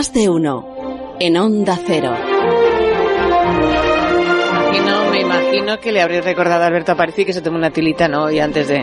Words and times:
Más 0.00 0.14
de 0.14 0.30
uno. 0.30 1.16
En 1.20 1.36
Onda 1.36 1.76
Cero. 1.86 2.16
Imagino, 4.72 5.10
me 5.10 5.20
imagino 5.20 5.78
que 5.78 5.92
le 5.92 6.00
habréis 6.00 6.24
recordado 6.24 6.64
a 6.64 6.68
Alberto 6.68 6.92
Aparici 6.92 7.26
que 7.26 7.34
se 7.34 7.42
tomó 7.42 7.58
una 7.58 7.70
tilita, 7.70 8.08
¿no? 8.08 8.30
Y 8.30 8.40
antes 8.40 8.68
de, 8.68 8.82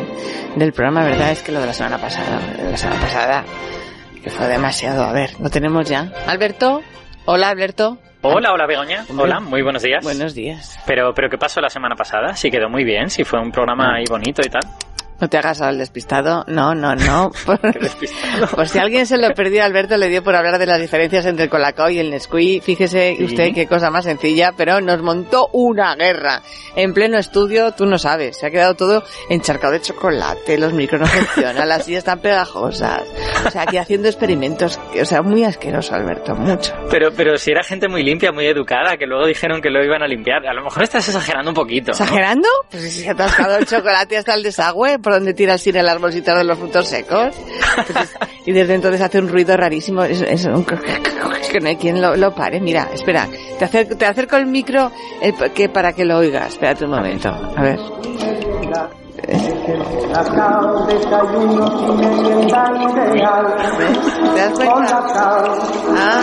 del 0.55 0.73
programa, 0.73 1.03
¿verdad? 1.03 1.31
Es 1.31 1.41
que 1.41 1.51
lo 1.51 1.59
de 1.59 1.65
la 1.65 1.73
semana 1.73 1.97
pasada, 1.97 2.39
de 2.55 2.69
la 2.69 2.77
semana 2.77 3.01
pasada, 3.01 3.45
que 4.21 4.29
fue 4.29 4.45
demasiado. 4.45 5.05
A 5.05 5.11
ver, 5.11 5.31
¿lo 5.39 5.49
tenemos 5.49 5.89
ya? 5.89 6.13
Alberto, 6.27 6.83
hola 7.25 7.49
Alberto. 7.49 7.97
Hola, 8.21 8.53
hola 8.53 8.67
Begoña. 8.67 9.03
Hola, 9.17 9.39
muy 9.39 9.63
buenos 9.63 9.81
días. 9.81 10.03
Buenos 10.03 10.35
días. 10.35 10.77
Pero, 10.85 11.15
pero 11.15 11.31
¿qué 11.31 11.39
pasó 11.39 11.61
la 11.61 11.71
semana 11.71 11.95
pasada? 11.95 12.35
Sí 12.35 12.51
quedó 12.51 12.69
muy 12.69 12.83
bien, 12.83 13.09
sí 13.09 13.23
fue 13.23 13.41
un 13.41 13.51
programa 13.51 13.95
ahí 13.95 14.03
bonito 14.07 14.43
y 14.45 14.49
tal. 14.49 14.61
No 15.19 15.29
te 15.29 15.37
hagas 15.37 15.61
al 15.61 15.77
despistado. 15.77 16.43
No, 16.47 16.75
no, 16.75 16.95
no. 16.95 17.31
Por, 17.45 17.59
por 18.55 18.67
si 18.67 18.79
alguien 18.79 19.05
se 19.05 19.17
lo 19.17 19.33
perdió, 19.33 19.63
Alberto 19.63 19.97
le 19.97 20.09
dio 20.09 20.23
por 20.23 20.35
hablar 20.35 20.59
de 20.59 20.65
las 20.65 20.79
diferencias 20.79 21.25
entre 21.25 21.45
el 21.45 21.49
Colacao 21.49 21.89
y 21.89 21.99
el 21.99 22.09
Nesquik. 22.11 22.63
Fíjese 22.63 23.15
Sí. 23.17 23.23
usted 23.23 23.53
qué 23.53 23.67
cosa 23.67 23.89
más 23.89 24.05
sencilla, 24.05 24.51
pero 24.55 24.79
nos 24.81 25.01
montó 25.01 25.49
una 25.53 25.95
guerra. 25.95 26.41
En 26.75 26.93
pleno 26.93 27.17
estudio, 27.17 27.71
tú 27.71 27.85
no 27.85 27.97
sabes, 27.97 28.37
se 28.37 28.45
ha 28.47 28.51
quedado 28.51 28.75
todo 28.75 29.03
encharcado 29.29 29.73
de 29.73 29.81
chocolate, 29.81 30.57
los 30.57 30.73
micros 30.73 31.01
no 31.01 31.07
funcionan, 31.07 31.67
las 31.67 31.85
sillas 31.85 31.99
están 31.99 32.19
pegajosas. 32.19 33.01
O 33.45 33.49
sea, 33.51 33.63
aquí 33.63 33.77
haciendo 33.77 34.07
experimentos, 34.07 34.79
o 35.01 35.05
sea, 35.05 35.21
muy 35.21 35.43
asqueroso, 35.43 35.95
Alberto, 35.95 36.35
mucho. 36.35 36.73
Pero, 36.91 37.11
pero 37.11 37.37
si 37.37 37.51
era 37.51 37.63
gente 37.63 37.87
muy 37.87 38.03
limpia, 38.03 38.31
muy 38.31 38.45
educada, 38.45 38.97
que 38.97 39.05
luego 39.05 39.25
dijeron 39.25 39.61
que 39.61 39.69
lo 39.69 39.83
iban 39.83 40.03
a 40.03 40.07
limpiar. 40.07 40.45
A 40.45 40.53
lo 40.53 40.63
mejor 40.63 40.83
estás 40.83 41.07
exagerando 41.07 41.51
un 41.51 41.55
poquito. 41.55 41.87
¿no? 41.87 41.93
¿Exagerando? 41.93 42.47
Pues 42.69 42.83
si 42.83 43.01
se 43.01 43.09
ha 43.09 43.13
atascado 43.13 43.57
el 43.57 43.65
chocolate 43.65 44.17
hasta 44.17 44.33
el 44.35 44.43
desagüe, 44.43 44.99
¿por 45.07 45.13
donde 45.13 45.33
tira 45.33 45.53
el 45.53 45.59
cine 45.59 45.81
las 45.83 46.01
bolsitas 46.01 46.37
de 46.37 46.43
los 46.43 46.59
frutos 46.59 46.85
secos? 46.85 47.33
Y 48.45 48.51
desde 48.51 48.75
entonces 48.75 48.99
hace 48.99 49.19
un 49.19 49.29
ruido 49.29 49.55
rarísimo, 49.55 50.03
es, 50.03 50.21
que 50.21 51.59
no 51.61 51.67
hay 51.69 51.75
quien 51.77 52.01
lo, 52.01 52.17
lo 52.17 52.35
pare. 52.35 52.59
Mira, 52.59 52.89
espera, 52.93 53.27
te 53.57 53.63
acerco, 53.63 53.95
te 53.95 54.05
acerco 54.05 54.35
el 54.35 54.47
micro 54.47 54.91
eh, 55.21 55.33
que 55.53 55.69
para 55.69 55.93
que 55.93 56.03
lo 56.03 56.17
oigas. 56.17 56.49
Espérate 56.49 56.83
un 56.83 56.91
momento, 56.91 57.29
a 57.29 57.61
ver. 57.61 57.79
¿Te 59.27 59.33
das 64.41 64.53
cuenta? 64.55 65.03
Ah, 65.89 66.21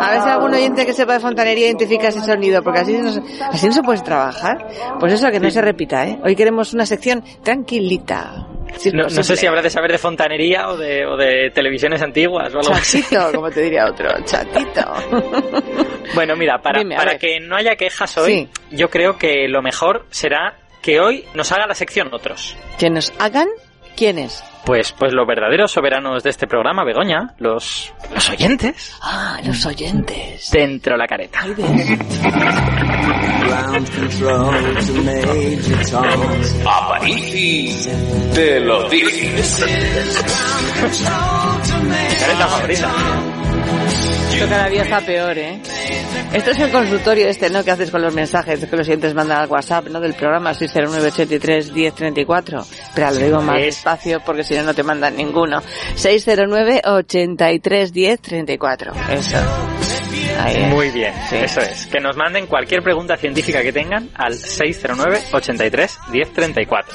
a 0.00 0.10
ver 0.10 0.20
si 0.22 0.28
algún 0.28 0.54
oyente 0.54 0.86
que 0.86 0.92
sepa 0.92 1.14
de 1.14 1.20
fontanería 1.20 1.66
identifica 1.66 2.08
ese 2.08 2.20
sonido, 2.20 2.62
porque 2.62 2.80
así 2.80 2.96
no, 2.98 3.10
se- 3.10 3.22
así 3.50 3.66
no 3.66 3.72
se 3.72 3.82
puede 3.82 4.00
trabajar. 4.02 4.66
Pues 5.00 5.12
eso, 5.12 5.30
que 5.30 5.40
no 5.40 5.50
se 5.50 5.60
repita, 5.60 6.06
¿eh? 6.06 6.18
Hoy 6.24 6.36
queremos 6.36 6.72
una 6.74 6.86
sección 6.86 7.22
tranquilita. 7.42 8.46
No, 8.92 9.04
no 9.04 9.22
sé 9.22 9.36
si 9.36 9.46
habrá 9.46 9.62
de 9.62 9.70
saber 9.70 9.92
de 9.92 9.98
fontanería 9.98 10.68
o 10.68 10.76
de, 10.76 11.06
o 11.06 11.16
de 11.16 11.50
televisiones 11.54 12.02
antiguas 12.02 12.52
o 12.54 12.58
algo 12.58 12.72
así. 12.72 13.02
Chatito, 13.02 13.32
como 13.34 13.50
te 13.50 13.60
diría 13.62 13.86
otro, 13.86 14.08
chatito. 14.24 14.82
Bueno, 16.14 16.34
mira, 16.36 16.58
para, 16.60 16.80
Dime, 16.80 16.96
para 16.96 17.16
que 17.18 17.38
no 17.40 17.56
haya 17.56 17.76
quejas 17.76 18.16
hoy, 18.18 18.48
yo 18.72 18.90
creo 18.90 19.16
que 19.16 19.46
lo 19.48 19.62
mejor 19.62 20.06
será 20.10 20.54
que 20.84 21.00
hoy 21.00 21.24
nos 21.32 21.50
haga 21.50 21.66
la 21.66 21.74
sección 21.74 22.12
otros. 22.12 22.54
Que 22.78 22.90
nos 22.90 23.10
hagan, 23.18 23.48
¿quiénes? 23.96 24.44
Pues, 24.66 24.92
pues 24.92 25.14
los 25.14 25.26
verdaderos 25.26 25.72
soberanos 25.72 26.22
de 26.22 26.28
este 26.28 26.46
programa, 26.46 26.84
Begoña, 26.84 27.34
los, 27.38 27.90
los 28.12 28.28
oyentes. 28.28 28.94
Ah, 29.00 29.40
los 29.42 29.64
oyentes. 29.64 30.50
Dentro 30.50 30.98
la 30.98 31.06
careta. 31.06 31.40
Aparici 36.66 37.88
te 38.34 38.60
lo 38.60 38.86
dice. 38.90 39.66
Careta 42.20 42.46
favorita. 42.46 43.33
Esto 44.34 44.48
cada 44.48 44.68
día 44.68 44.82
está 44.82 45.00
peor, 45.00 45.38
¿eh? 45.38 45.60
Esto 46.32 46.50
es 46.50 46.58
el 46.58 46.70
consultorio 46.70 47.28
este, 47.28 47.48
¿no? 47.50 47.62
Que 47.64 47.70
haces 47.70 47.90
con 47.90 48.02
los 48.02 48.12
mensajes 48.14 48.58
que 48.64 48.76
los 48.76 48.86
oyentes 48.88 49.14
mandan 49.14 49.40
al 49.42 49.48
WhatsApp, 49.48 49.86
¿no? 49.88 50.00
Del 50.00 50.14
programa 50.14 50.52
609-83-1034. 50.52 52.64
Espera, 52.88 53.10
lo 53.12 53.18
digo 53.18 53.40
más 53.42 53.58
Es- 53.60 53.66
despacio 53.76 54.20
porque 54.24 54.42
si 54.42 54.54
no, 54.54 54.62
no 54.64 54.74
te 54.74 54.82
mandan 54.82 55.16
ninguno. 55.16 55.62
609-83-1034. 55.96 58.92
Eso. 59.10 59.36
Ahí 60.38 60.56
es. 60.62 60.68
Muy 60.68 60.90
bien, 60.90 61.12
Sí. 61.28 61.36
eso 61.36 61.60
es. 61.60 61.86
Que 61.86 62.00
nos 62.00 62.16
manden 62.16 62.46
cualquier 62.46 62.82
pregunta 62.82 63.16
científica 63.16 63.62
que 63.62 63.72
tengan 63.72 64.10
al 64.14 64.34
609 64.34 65.20
83 65.32 65.98
1034 66.10 66.94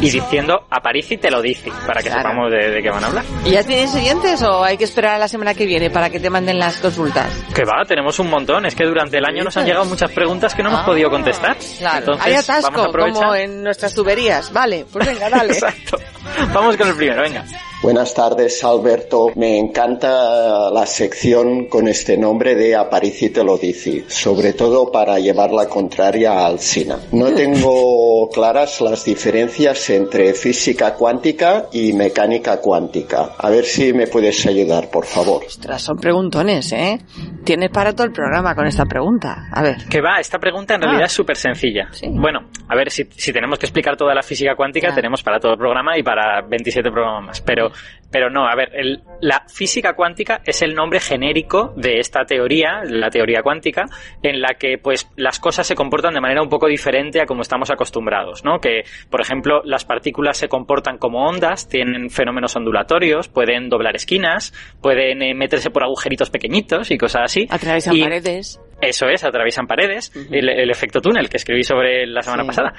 y 0.00 0.10
diciendo 0.10 0.66
Aparici 0.70 1.16
te 1.16 1.30
lo 1.30 1.40
dice 1.42 1.70
para 1.86 2.02
que 2.02 2.08
Claro. 2.08 2.22
sepamos 2.22 2.50
de, 2.50 2.70
de 2.70 2.82
qué 2.82 2.90
van 2.90 3.04
a 3.04 3.06
hablar. 3.08 3.24
¿Y 3.44 3.50
ya 3.50 3.62
tienes 3.64 3.94
oyentes 3.94 4.42
o 4.42 4.64
hay 4.64 4.76
que 4.76 4.84
esperar 4.84 5.14
a 5.14 5.18
la 5.18 5.28
semana 5.28 5.54
que 5.54 5.66
viene 5.66 5.90
para 5.90 6.10
que 6.10 6.20
te 6.20 6.30
manden 6.30 6.58
las 6.58 6.76
consultas? 6.78 7.26
Que 7.54 7.64
va, 7.64 7.84
tenemos 7.86 8.18
un 8.18 8.28
montón. 8.30 8.66
Es 8.66 8.74
que 8.74 8.84
durante 8.84 9.18
el 9.18 9.24
año 9.24 9.44
nos 9.44 9.56
han 9.56 9.66
llegado 9.66 9.84
muchas 9.84 10.10
preguntas 10.10 10.54
que 10.54 10.62
no 10.62 10.70
hemos 10.70 10.82
Ah, 10.82 10.86
podido 10.86 11.10
contestar. 11.10 11.56
Claro. 11.78 11.98
Entonces, 11.98 12.26
Hay 12.26 12.32
vamos 12.32 12.48
a 12.50 12.56
atasco, 12.58 12.80
aprovechar. 12.82 13.22
como 13.22 13.34
en 13.34 13.62
nuestras 13.62 13.94
tuberías. 13.94 14.52
Vale, 14.52 14.86
pues 14.92 15.06
venga, 15.06 15.28
dale. 15.30 15.52
Exacto. 15.52 15.98
Vamos 16.54 16.76
con 16.76 16.88
el 16.88 16.94
primero, 16.96 17.22
venga. 17.22 17.44
Buenas 17.82 18.12
tardes, 18.12 18.62
Alberto. 18.62 19.28
Me 19.36 19.56
encanta 19.58 20.70
la 20.70 20.84
sección 20.84 21.64
con 21.66 21.88
este 21.88 22.18
nombre 22.18 22.54
de 22.54 22.76
Aparici 22.76 23.30
te 23.30 23.42
lo 23.42 23.56
dice, 23.56 24.04
sobre 24.06 24.52
todo 24.52 24.92
para 24.92 25.18
llevar 25.18 25.50
la 25.50 25.66
contraria 25.66 26.44
al 26.44 26.58
Sina. 26.58 26.98
No 27.12 27.26
tengo 27.34 28.28
claras 28.28 28.82
las 28.82 29.06
diferencias 29.06 29.88
entre 29.88 30.34
física 30.34 30.92
cuántica 30.94 31.68
y 31.72 31.94
mecánica 31.94 32.60
cuántica. 32.60 33.30
A 33.38 33.48
ver 33.48 33.64
si 33.64 33.94
me 33.94 34.06
puedes 34.08 34.44
ayudar, 34.46 34.90
por 34.90 35.06
favor. 35.06 35.42
Ostras, 35.46 35.80
son 35.80 35.96
preguntones, 35.96 36.70
¿eh? 36.72 36.98
Tienes 37.44 37.70
para 37.70 37.94
todo 37.94 38.06
el 38.08 38.12
programa 38.12 38.54
con 38.54 38.66
esta 38.66 38.84
pregunta. 38.84 39.48
A 39.52 39.62
ver. 39.62 39.86
Que 39.88 40.02
va, 40.02 40.20
esta 40.20 40.38
pregunta 40.38 40.74
en 40.74 40.82
realidad 40.82 41.04
Ah. 41.04 41.06
es 41.06 41.12
súper 41.12 41.36
sencilla. 41.38 41.88
Sí. 41.92 42.08
Bueno, 42.10 42.40
a 42.68 42.76
ver, 42.76 42.90
si, 42.90 43.04
si 43.16 43.32
tenemos 43.32 43.58
que 43.58 43.64
explicar 43.64 43.96
toda 43.96 44.14
la 44.14 44.22
física 44.22 44.54
cuántica, 44.54 44.94
tenemos 44.94 45.22
para 45.22 45.40
todo 45.40 45.52
el 45.52 45.58
programa 45.58 45.96
y 45.96 46.02
para 46.02 46.09
27 46.48 46.90
programas 46.90 47.24
más. 47.24 47.40
Pero, 47.40 47.70
pero 48.10 48.30
no, 48.30 48.46
a 48.48 48.54
ver, 48.56 48.70
el- 48.74 49.02
la 49.20 49.44
física 49.52 49.94
cuántica 49.94 50.40
es 50.44 50.62
el 50.62 50.74
nombre 50.74 50.98
genérico 51.00 51.72
de 51.76 51.98
esta 52.00 52.24
teoría, 52.24 52.80
la 52.84 53.10
teoría 53.10 53.42
cuántica, 53.42 53.84
en 54.22 54.40
la 54.40 54.54
que 54.58 54.78
pues 54.78 55.08
las 55.16 55.38
cosas 55.38 55.66
se 55.66 55.74
comportan 55.74 56.14
de 56.14 56.20
manera 56.20 56.42
un 56.42 56.48
poco 56.48 56.66
diferente 56.66 57.20
a 57.20 57.26
como 57.26 57.42
estamos 57.42 57.70
acostumbrados, 57.70 58.44
¿no? 58.44 58.58
Que, 58.58 58.82
por 59.10 59.20
ejemplo, 59.20 59.62
las 59.64 59.84
partículas 59.84 60.38
se 60.38 60.48
comportan 60.48 60.98
como 60.98 61.24
ondas, 61.26 61.68
tienen 61.68 62.10
fenómenos 62.10 62.56
ondulatorios, 62.56 63.28
pueden 63.28 63.68
doblar 63.68 63.94
esquinas, 63.96 64.52
pueden 64.82 65.22
eh, 65.22 65.34
meterse 65.34 65.70
por 65.70 65.84
agujeritos 65.84 66.30
pequeñitos 66.30 66.90
y 66.90 66.98
cosas 66.98 67.22
así. 67.26 67.46
Atraviesan 67.50 67.96
Y- 67.96 68.02
paredes. 68.02 68.60
eso 68.80 69.06
es, 69.08 69.22
atraviesan 69.24 69.66
paredes, 69.66 70.12
el, 70.32 70.48
el 70.48 70.70
efecto 70.70 71.00
túnel 71.00 71.28
que 71.28 71.36
escribí 71.36 71.62
sobre 71.62 72.06
la 72.06 72.22
semana 72.22 72.42
Sí. 72.42 72.46
pasada. 72.48 72.72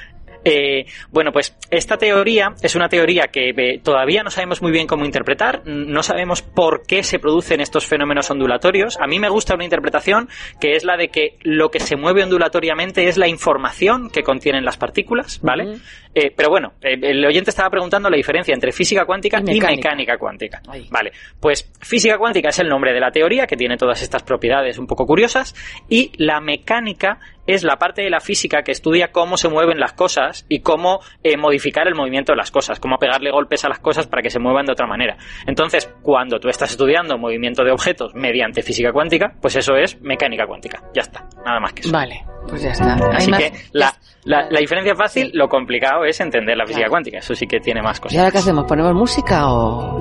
Eh, 0.43 0.85
bueno, 1.11 1.31
pues 1.31 1.55
esta 1.69 1.97
teoría 1.97 2.53
es 2.61 2.75
una 2.75 2.89
teoría 2.89 3.27
que 3.31 3.49
eh, 3.49 3.79
todavía 3.83 4.23
no 4.23 4.29
sabemos 4.31 4.61
muy 4.61 4.71
bien 4.71 4.87
cómo 4.87 5.05
interpretar, 5.05 5.61
no 5.65 6.03
sabemos 6.03 6.41
por 6.41 6.85
qué 6.85 7.03
se 7.03 7.19
producen 7.19 7.61
estos 7.61 7.85
fenómenos 7.85 8.29
ondulatorios. 8.31 8.97
A 8.99 9.07
mí 9.07 9.19
me 9.19 9.29
gusta 9.29 9.55
una 9.55 9.63
interpretación 9.63 10.29
que 10.59 10.73
es 10.73 10.83
la 10.83 10.97
de 10.97 11.09
que 11.09 11.37
lo 11.41 11.69
que 11.69 11.79
se 11.79 11.95
mueve 11.95 12.23
ondulatoriamente 12.23 13.07
es 13.07 13.17
la 13.17 13.27
información 13.27 14.09
que 14.09 14.23
contienen 14.23 14.65
las 14.65 14.77
partículas, 14.77 15.39
¿vale? 15.41 15.77
Eh, 16.13 16.31
pero 16.35 16.49
bueno, 16.49 16.73
eh, 16.81 16.97
el 17.01 17.25
oyente 17.25 17.51
estaba 17.51 17.69
preguntando 17.69 18.09
la 18.09 18.17
diferencia 18.17 18.53
entre 18.53 18.71
física 18.71 19.05
cuántica 19.05 19.39
Y 19.39 19.57
y 19.57 19.61
mecánica. 19.61 20.17
cuántica. 20.17 20.61
Vale, 20.89 21.11
pues 21.39 21.71
física 21.79 22.17
cuántica 22.17 22.49
es 22.49 22.59
el 22.59 22.67
nombre 22.67 22.93
de 22.93 22.99
la 22.99 23.11
teoría 23.11 23.47
que 23.47 23.55
tiene 23.55 23.77
todas 23.77 24.01
estas 24.01 24.23
propiedades 24.23 24.77
un 24.77 24.87
poco 24.87 25.05
curiosas 25.05 25.55
y 25.87 26.11
la 26.17 26.41
mecánica 26.41 27.19
es 27.47 27.63
la 27.63 27.77
parte 27.77 28.01
de 28.01 28.09
la 28.09 28.19
física 28.19 28.61
que 28.61 28.71
estudia 28.71 29.11
cómo 29.11 29.37
se 29.37 29.49
mueven 29.49 29.79
las 29.79 29.93
cosas 29.93 30.30
cosas 30.31 30.45
y 30.49 30.59
cómo 30.59 30.99
eh, 31.23 31.37
modificar 31.37 31.87
el 31.87 31.95
movimiento 31.95 32.31
de 32.31 32.37
las 32.37 32.51
cosas, 32.51 32.79
cómo 32.79 32.97
pegarle 32.97 33.31
golpes 33.31 33.63
a 33.65 33.69
las 33.69 33.79
cosas 33.79 34.07
para 34.07 34.21
que 34.21 34.29
se 34.29 34.39
muevan 34.39 34.65
de 34.65 34.73
otra 34.73 34.87
manera. 34.87 35.17
Entonces, 35.45 35.93
cuando 36.01 36.39
tú 36.39 36.49
estás 36.49 36.71
estudiando 36.71 37.17
movimiento 37.17 37.63
de 37.63 37.71
objetos 37.71 38.13
mediante 38.15 38.61
física 38.61 38.91
cuántica, 38.91 39.33
pues 39.41 39.55
eso 39.55 39.75
es 39.75 40.01
mecánica 40.01 40.45
cuántica. 40.47 40.81
Ya 40.93 41.01
está, 41.01 41.25
nada 41.45 41.59
más 41.59 41.73
que 41.73 41.81
eso. 41.81 41.91
Vale, 41.91 42.23
pues 42.47 42.61
ya 42.61 42.71
está. 42.71 42.95
Así 43.13 43.31
que 43.31 43.51
la, 43.73 43.93
la, 44.23 44.47
la 44.49 44.59
diferencia 44.59 44.95
fácil, 44.95 45.31
lo 45.33 45.47
complicado 45.47 46.05
es 46.05 46.19
entender 46.19 46.57
la 46.57 46.65
física 46.65 46.87
cuántica. 46.89 47.19
Eso 47.19 47.35
sí 47.35 47.47
que 47.47 47.59
tiene 47.59 47.81
más 47.81 47.99
¿Y 47.99 48.01
cosas. 48.01 48.17
ahora 48.19 48.31
qué 48.31 48.37
hacemos? 48.39 48.65
¿Ponemos 48.67 48.93
música 48.93 49.47
o 49.51 49.99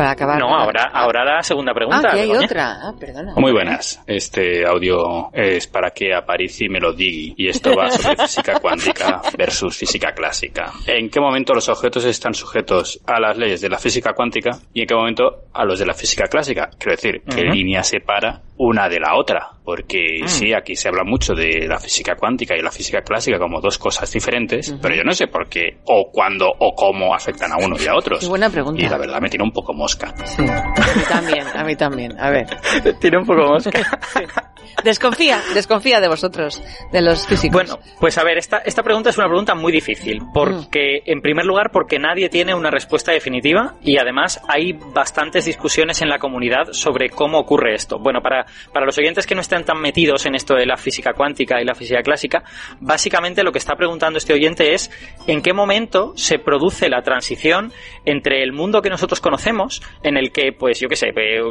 para 0.00 0.12
acabar? 0.12 0.38
No, 0.38 0.48
ahora, 0.56 0.90
ahora 0.92 1.24
la 1.24 1.42
segunda 1.42 1.74
pregunta. 1.74 2.08
Ah, 2.10 2.14
que 2.14 2.20
hay 2.20 2.30
otra. 2.32 2.78
Ah, 2.82 2.92
perdona. 2.98 3.34
Muy 3.36 3.52
buenas. 3.52 4.02
Este 4.06 4.64
audio 4.66 5.30
es 5.32 5.66
para 5.66 5.90
que 5.90 6.14
Aparici 6.14 6.68
me 6.68 6.80
lo 6.80 6.92
diga. 6.92 7.34
Y 7.36 7.48
esto 7.48 7.74
va 7.76 7.90
sobre 7.90 8.16
física 8.26 8.58
cuántica 8.60 9.20
versus 9.36 9.76
física 9.76 10.12
clásica. 10.12 10.72
¿En 10.86 11.10
qué 11.10 11.20
momento 11.20 11.52
los 11.52 11.68
objetos 11.68 12.04
están 12.06 12.32
sujetos 12.34 13.00
a 13.06 13.20
las 13.20 13.36
leyes 13.36 13.60
de 13.60 13.68
la 13.68 13.78
física 13.78 14.12
cuántica 14.14 14.50
y 14.72 14.80
en 14.82 14.86
qué 14.86 14.94
momento 14.94 15.44
a 15.52 15.64
los 15.64 15.78
de 15.78 15.86
la 15.86 15.94
física 15.94 16.26
clásica? 16.28 16.70
Quiero 16.78 16.92
decir, 16.96 17.22
¿qué 17.28 17.42
Ujú. 17.44 17.52
línea 17.54 17.82
separa 17.82 18.40
una 18.56 18.88
de 18.88 19.00
la 19.00 19.16
otra? 19.16 19.48
Porque 19.64 20.20
Mm. 20.22 20.28
sí, 20.28 20.52
aquí 20.52 20.74
se 20.74 20.88
habla 20.88 21.04
mucho 21.04 21.34
de 21.34 21.66
la 21.68 21.78
física 21.78 22.16
cuántica 22.16 22.56
y 22.56 22.62
la 22.62 22.70
física 22.72 23.02
clásica 23.02 23.38
como 23.38 23.60
dos 23.60 23.78
cosas 23.78 24.10
diferentes, 24.12 24.74
pero 24.82 24.94
yo 24.96 25.04
no 25.04 25.12
sé 25.12 25.26
por 25.28 25.48
qué 25.48 25.78
o 25.84 26.10
cuándo 26.12 26.48
o 26.58 26.74
cómo 26.74 27.14
afectan 27.14 27.52
a 27.52 27.56
uno 27.58 27.76
y 27.78 27.86
a 27.86 27.94
otros. 27.94 28.18
Qué 28.20 28.26
buena 28.26 28.50
pregunta. 28.50 28.82
Y 28.82 28.88
la 28.88 28.98
verdad 28.98 29.20
me 29.20 29.28
tiene 29.28 29.44
un 29.44 29.52
poco 29.52 29.72
mosca. 29.90 30.14
Sí, 30.24 30.42
a 30.42 30.94
mí 30.94 31.02
también, 31.08 31.46
a 31.54 31.64
mí 31.64 31.76
también. 31.76 32.20
A 32.20 32.30
ver. 32.30 32.46
Tiene 33.00 33.18
un 33.18 33.26
poco 33.26 33.46
mosca. 33.46 33.80
Desconfía, 34.84 35.42
desconfía 35.54 36.00
de 36.00 36.08
vosotros, 36.08 36.62
de 36.92 37.02
los 37.02 37.26
físicos. 37.26 37.52
Bueno, 37.52 37.78
pues 37.98 38.16
a 38.18 38.24
ver, 38.24 38.38
esta, 38.38 38.58
esta 38.58 38.82
pregunta 38.82 39.10
es 39.10 39.18
una 39.18 39.26
pregunta 39.26 39.54
muy 39.54 39.72
difícil, 39.72 40.22
porque, 40.32 41.02
en 41.04 41.20
primer 41.20 41.44
lugar, 41.44 41.70
porque 41.70 41.98
nadie 41.98 42.28
tiene 42.28 42.54
una 42.54 42.70
respuesta 42.70 43.12
definitiva 43.12 43.74
y 43.82 43.98
además 43.98 44.40
hay 44.48 44.72
bastantes 44.72 45.44
discusiones 45.44 46.00
en 46.02 46.08
la 46.08 46.18
comunidad 46.18 46.72
sobre 46.72 47.10
cómo 47.10 47.38
ocurre 47.38 47.74
esto. 47.74 47.98
Bueno, 47.98 48.20
para, 48.22 48.46
para 48.72 48.86
los 48.86 48.96
oyentes 48.98 49.26
que 49.26 49.34
no 49.34 49.40
estén 49.40 49.64
tan 49.64 49.80
metidos 49.80 50.26
en 50.26 50.34
esto 50.34 50.54
de 50.54 50.66
la 50.66 50.76
física 50.76 51.12
cuántica 51.12 51.60
y 51.60 51.64
la 51.64 51.74
física 51.74 52.02
clásica, 52.02 52.42
básicamente 52.80 53.42
lo 53.42 53.52
que 53.52 53.58
está 53.58 53.74
preguntando 53.76 54.18
este 54.18 54.32
oyente 54.32 54.72
es 54.74 54.90
en 55.26 55.42
qué 55.42 55.52
momento 55.52 56.12
se 56.16 56.38
produce 56.38 56.88
la 56.88 57.02
transición 57.02 57.72
entre 58.04 58.42
el 58.42 58.52
mundo 58.52 58.82
que 58.82 58.90
nosotros 58.90 59.20
conocemos, 59.20 59.82
en 60.02 60.16
el 60.16 60.32
que, 60.32 60.52
pues 60.52 60.80
yo 60.80 60.88
qué 60.88 60.96
sé, 60.96 61.08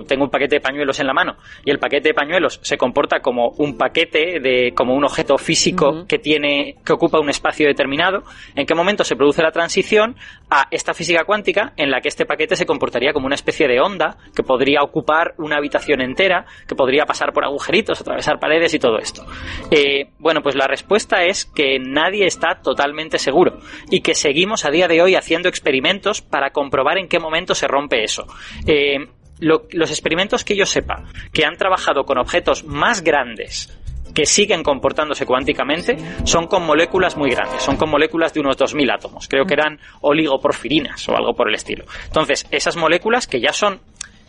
tengo 0.07 0.23
un 0.23 0.29
paquete 0.29 0.55
de 0.55 0.61
pañuelos 0.61 0.99
en 0.99 1.07
la 1.07 1.13
mano 1.13 1.37
y 1.63 1.71
el 1.71 1.79
paquete 1.79 2.09
de 2.09 2.13
pañuelos 2.13 2.59
se 2.63 2.77
comporta 2.77 3.08
como 3.19 3.49
un 3.57 3.77
paquete 3.77 4.39
de 4.39 4.73
como 4.75 4.93
un 4.93 5.03
objeto 5.03 5.37
físico 5.37 6.05
que 6.07 6.19
tiene 6.19 6.75
que 6.85 6.93
ocupa 6.93 7.19
un 7.19 7.29
espacio 7.29 7.67
determinado, 7.67 8.23
en 8.55 8.65
qué 8.65 8.75
momento 8.75 9.03
se 9.03 9.15
produce 9.15 9.41
la 9.41 9.51
transición 9.51 10.15
a 10.49 10.67
esta 10.71 10.93
física 10.93 11.23
cuántica 11.25 11.73
en 11.75 11.89
la 11.89 12.01
que 12.01 12.09
este 12.09 12.25
paquete 12.25 12.55
se 12.55 12.65
comportaría 12.65 13.13
como 13.13 13.25
una 13.25 13.35
especie 13.35 13.67
de 13.67 13.79
onda 13.79 14.17
que 14.35 14.43
podría 14.43 14.81
ocupar 14.81 15.33
una 15.37 15.57
habitación 15.57 16.01
entera, 16.01 16.45
que 16.67 16.75
podría 16.75 17.05
pasar 17.05 17.33
por 17.33 17.43
agujeritos, 17.43 17.99
atravesar 17.99 18.39
paredes 18.39 18.73
y 18.73 18.79
todo 18.79 18.97
esto. 18.97 19.25
Eh, 19.71 20.09
bueno, 20.19 20.41
pues 20.41 20.55
la 20.55 20.67
respuesta 20.67 21.23
es 21.23 21.45
que 21.45 21.79
nadie 21.79 22.25
está 22.25 22.61
totalmente 22.61 23.17
seguro 23.17 23.59
y 23.89 24.01
que 24.01 24.13
seguimos 24.13 24.65
a 24.65 24.71
día 24.71 24.87
de 24.87 25.01
hoy 25.01 25.15
haciendo 25.15 25.49
experimentos 25.49 26.21
para 26.21 26.51
comprobar 26.51 26.97
en 26.97 27.07
qué 27.07 27.19
momento 27.19 27.55
se 27.55 27.67
rompe 27.67 28.03
eso. 28.03 28.27
Eh, 28.67 29.07
lo- 29.39 29.63
los 29.71 29.89
experimentos 29.89 30.43
que 30.43 30.55
yo 30.55 30.65
sepa 30.65 31.03
que 31.33 31.45
han 31.45 31.55
trabajado 31.57 32.03
con 32.05 32.17
objetos 32.17 32.63
más 32.63 33.03
grandes 33.03 33.75
que 34.13 34.25
siguen 34.25 34.63
comportándose 34.63 35.25
cuánticamente 35.25 35.95
son 36.25 36.47
con 36.47 36.65
moléculas 36.65 37.15
muy 37.15 37.29
grandes, 37.29 37.61
son 37.61 37.77
con 37.77 37.89
moléculas 37.89 38.33
de 38.33 38.39
unos 38.39 38.57
2.000 38.57 38.91
átomos. 38.91 39.27
Creo 39.27 39.45
que 39.45 39.53
eran 39.53 39.79
oligoporfirinas 40.01 41.07
o 41.09 41.15
algo 41.15 41.33
por 41.35 41.47
el 41.47 41.55
estilo. 41.55 41.85
Entonces, 42.07 42.45
esas 42.51 42.75
moléculas 42.75 43.27
que 43.27 43.39
ya 43.39 43.53
son 43.53 43.79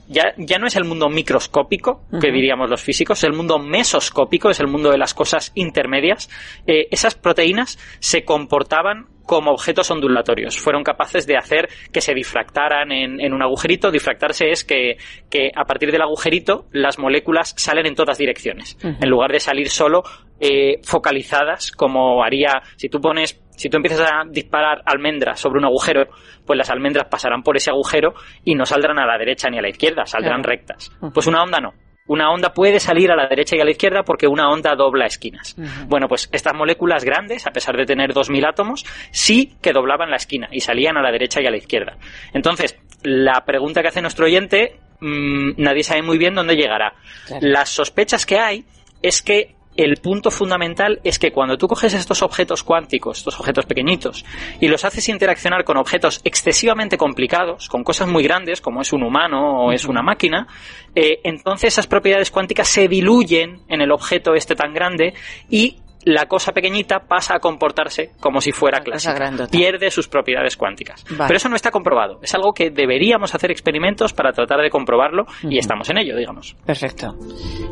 ya, 0.08 0.32
ya 0.38 0.58
no 0.58 0.66
es 0.66 0.74
el 0.74 0.84
mundo 0.84 1.08
microscópico, 1.08 2.02
que 2.20 2.32
diríamos 2.32 2.68
los 2.68 2.82
físicos, 2.82 3.18
es 3.18 3.24
el 3.24 3.32
mundo 3.32 3.60
mesoscópico, 3.60 4.50
es 4.50 4.58
el 4.58 4.66
mundo 4.66 4.90
de 4.90 4.98
las 4.98 5.14
cosas 5.14 5.52
intermedias. 5.54 6.28
Eh, 6.66 6.88
esas 6.90 7.14
proteínas 7.14 7.78
se 8.00 8.24
comportaban 8.24 9.06
como 9.30 9.52
objetos 9.52 9.88
ondulatorios. 9.92 10.58
Fueron 10.58 10.82
capaces 10.82 11.24
de 11.24 11.36
hacer 11.36 11.68
que 11.92 12.00
se 12.00 12.14
difractaran 12.14 12.90
en, 12.90 13.20
en 13.20 13.32
un 13.32 13.40
agujerito. 13.44 13.92
Difractarse 13.92 14.50
es 14.50 14.64
que, 14.64 14.96
que 15.30 15.52
a 15.54 15.64
partir 15.66 15.92
del 15.92 16.02
agujerito 16.02 16.64
las 16.72 16.98
moléculas 16.98 17.54
salen 17.56 17.86
en 17.86 17.94
todas 17.94 18.18
direcciones. 18.18 18.76
En 18.82 19.08
lugar 19.08 19.30
de 19.30 19.38
salir 19.38 19.68
solo 19.68 20.02
eh, 20.40 20.80
focalizadas, 20.82 21.70
como 21.70 22.24
haría 22.24 22.60
si 22.74 22.88
tú 22.88 23.00
pones 23.00 23.40
si 23.52 23.68
tú 23.68 23.76
empiezas 23.76 24.10
a 24.10 24.24
disparar 24.28 24.82
almendras 24.84 25.38
sobre 25.38 25.58
un 25.60 25.66
agujero, 25.66 26.08
pues 26.44 26.56
las 26.56 26.70
almendras 26.70 27.06
pasarán 27.08 27.42
por 27.44 27.56
ese 27.56 27.70
agujero 27.70 28.14
y 28.42 28.56
no 28.56 28.64
saldrán 28.66 28.98
a 28.98 29.06
la 29.06 29.16
derecha 29.16 29.48
ni 29.48 29.58
a 29.58 29.62
la 29.62 29.68
izquierda, 29.68 30.06
saldrán 30.06 30.42
Claro. 30.42 30.48
rectas. 30.56 30.90
Pues 31.14 31.26
una 31.28 31.42
onda 31.44 31.60
no. 31.60 31.74
Una 32.10 32.32
onda 32.32 32.52
puede 32.52 32.80
salir 32.80 33.12
a 33.12 33.14
la 33.14 33.28
derecha 33.28 33.54
y 33.54 33.60
a 33.60 33.64
la 33.64 33.70
izquierda 33.70 34.02
porque 34.02 34.26
una 34.26 34.50
onda 34.50 34.74
dobla 34.74 35.06
esquinas. 35.06 35.54
Bueno, 35.86 36.08
pues 36.08 36.28
estas 36.32 36.54
moléculas 36.54 37.04
grandes, 37.04 37.46
a 37.46 37.52
pesar 37.52 37.76
de 37.76 37.86
tener 37.86 38.12
2.000 38.12 38.48
átomos, 38.48 38.84
sí 39.12 39.54
que 39.62 39.72
doblaban 39.72 40.10
la 40.10 40.16
esquina 40.16 40.48
y 40.50 40.58
salían 40.58 40.96
a 40.96 41.02
la 41.02 41.12
derecha 41.12 41.40
y 41.40 41.46
a 41.46 41.52
la 41.52 41.58
izquierda. 41.58 41.98
Entonces, 42.34 42.76
la 43.04 43.44
pregunta 43.46 43.80
que 43.80 43.86
hace 43.86 44.02
nuestro 44.02 44.24
oyente, 44.24 44.80
mm, 44.98 45.52
nadie 45.58 45.84
sabe 45.84 46.02
muy 46.02 46.18
bien 46.18 46.34
dónde 46.34 46.56
llegará. 46.56 46.94
Claro. 47.28 47.46
Las 47.46 47.68
sospechas 47.68 48.26
que 48.26 48.40
hay 48.40 48.64
es 49.02 49.22
que 49.22 49.54
el 49.76 49.96
punto 49.96 50.30
fundamental 50.30 51.00
es 51.04 51.18
que 51.18 51.32
cuando 51.32 51.56
tú 51.56 51.68
coges 51.68 51.94
estos 51.94 52.22
objetos 52.22 52.62
cuánticos, 52.62 53.18
estos 53.18 53.38
objetos 53.38 53.66
pequeñitos, 53.66 54.24
y 54.60 54.68
los 54.68 54.84
haces 54.84 55.08
interaccionar 55.08 55.64
con 55.64 55.76
objetos 55.76 56.20
excesivamente 56.24 56.98
complicados, 56.98 57.68
con 57.68 57.84
cosas 57.84 58.08
muy 58.08 58.22
grandes, 58.22 58.60
como 58.60 58.82
es 58.82 58.92
un 58.92 59.02
humano 59.02 59.64
o 59.64 59.72
es 59.72 59.86
una 59.86 60.02
máquina, 60.02 60.46
eh, 60.94 61.20
entonces 61.24 61.74
esas 61.74 61.86
propiedades 61.86 62.30
cuánticas 62.30 62.68
se 62.68 62.88
diluyen 62.88 63.60
en 63.68 63.80
el 63.80 63.92
objeto 63.92 64.34
este 64.34 64.54
tan 64.54 64.74
grande 64.74 65.14
y 65.48 65.78
la 66.04 66.26
cosa 66.26 66.52
pequeñita 66.52 67.00
pasa 67.00 67.36
a 67.36 67.38
comportarse 67.40 68.12
como 68.20 68.40
si 68.40 68.52
fuera 68.52 68.80
clásica. 68.80 69.12
grandota. 69.14 69.50
Pierde 69.50 69.90
sus 69.90 70.08
propiedades 70.08 70.56
cuánticas. 70.56 71.04
Vale. 71.10 71.24
Pero 71.28 71.36
eso 71.36 71.48
no 71.48 71.56
está 71.56 71.70
comprobado. 71.70 72.18
Es 72.22 72.34
algo 72.34 72.52
que 72.52 72.70
deberíamos 72.70 73.34
hacer 73.34 73.50
experimentos 73.50 74.12
para 74.12 74.32
tratar 74.32 74.60
de 74.60 74.70
comprobarlo 74.70 75.22
Ujú. 75.24 75.50
y 75.50 75.58
estamos 75.58 75.88
en 75.90 75.98
ello, 75.98 76.16
digamos. 76.16 76.56
Perfecto. 76.64 77.14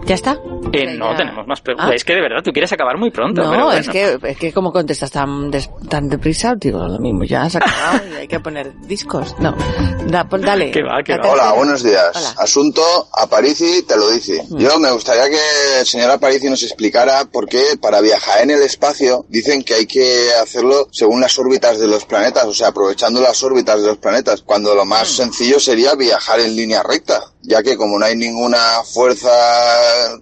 ¿Ya 0.05 0.15
está? 0.15 0.33
Eh, 0.73 0.85
Ya- 0.87 0.95
no 0.95 1.11
ya- 1.13 1.17
tenemos 1.17 1.47
más 1.47 1.61
preguntas. 1.61 1.91
Ah. 1.91 1.95
Es 1.95 2.05
que 2.05 2.15
de 2.15 2.21
verdad 2.21 2.43
tú 2.45 2.51
quieres 2.53 2.73
acabar 2.73 2.99
muy 2.99 3.11
pronto. 3.11 3.43
No, 3.43 3.51
pero 3.51 3.65
bueno. 3.65 3.81
es, 3.81 3.89
que, 3.89 4.19
es 4.23 4.37
que 4.39 4.53
como 4.53 4.73
contestas 4.73 5.11
tan, 5.11 5.51
des- 5.51 5.71
tan 5.89 6.09
deprisa, 6.09 6.55
digo 6.57 6.87
lo 6.87 6.99
mismo, 6.99 7.25
ya 7.25 7.49
se 7.49 7.59
ha 7.59 7.61
acabado 7.63 8.09
y 8.13 8.17
hay 8.17 8.29
que 8.29 8.41
poner 8.41 8.73
discos. 8.83 9.35
No, 9.39 9.55
da, 10.07 10.25
pon- 10.29 10.43
dale. 10.43 10.71
Que 10.71 10.83
va, 10.83 11.01
La 11.07 11.17
va. 11.17 11.31
Hola, 11.33 11.53
buenos 11.53 11.83
días. 11.83 12.11
Hola. 12.15 12.35
Asunto 12.39 12.83
Aparici 13.17 13.83
te 13.87 13.97
lo 13.97 14.11
dice. 14.11 14.43
Mm. 14.51 14.59
Yo 14.59 14.79
me 14.79 14.91
gustaría 14.93 15.25
que 15.31 15.81
el 15.81 15.87
señor 15.87 16.11
Aparici 16.11 16.49
nos 16.51 16.63
explicara 16.63 17.25
por 17.33 17.49
qué 17.49 17.63
para 17.81 18.01
viajar 18.01 18.18
en 18.41 18.51
el 18.51 18.63
espacio 18.63 19.27
dicen 19.29 19.63
que 19.63 19.75
hay 19.75 19.87
que 19.87 20.33
hacerlo 20.35 20.89
según 20.93 21.21
las 21.21 21.39
órbitas 21.39 21.79
de 21.79 21.87
los 21.87 22.05
planetas, 22.05 22.45
o 22.45 22.55
sea, 22.55 22.69
aprovechando 22.69 23.21
las 23.21 23.43
órbitas 23.43 23.81
de 23.81 23.87
los 23.89 23.99
planetas, 23.99 24.43
cuando 24.43 24.75
lo 24.75 24.85
más 24.85 25.09
sencillo 25.09 25.61
sería 25.61 25.95
viajar 25.95 26.41
en 26.41 26.57
línea 26.57 26.83
recta, 26.83 27.23
ya 27.43 27.63
que 27.63 27.77
como 27.77 27.99
no 27.99 28.05
hay 28.05 28.17
ninguna 28.17 28.83
fuerza 28.85 29.31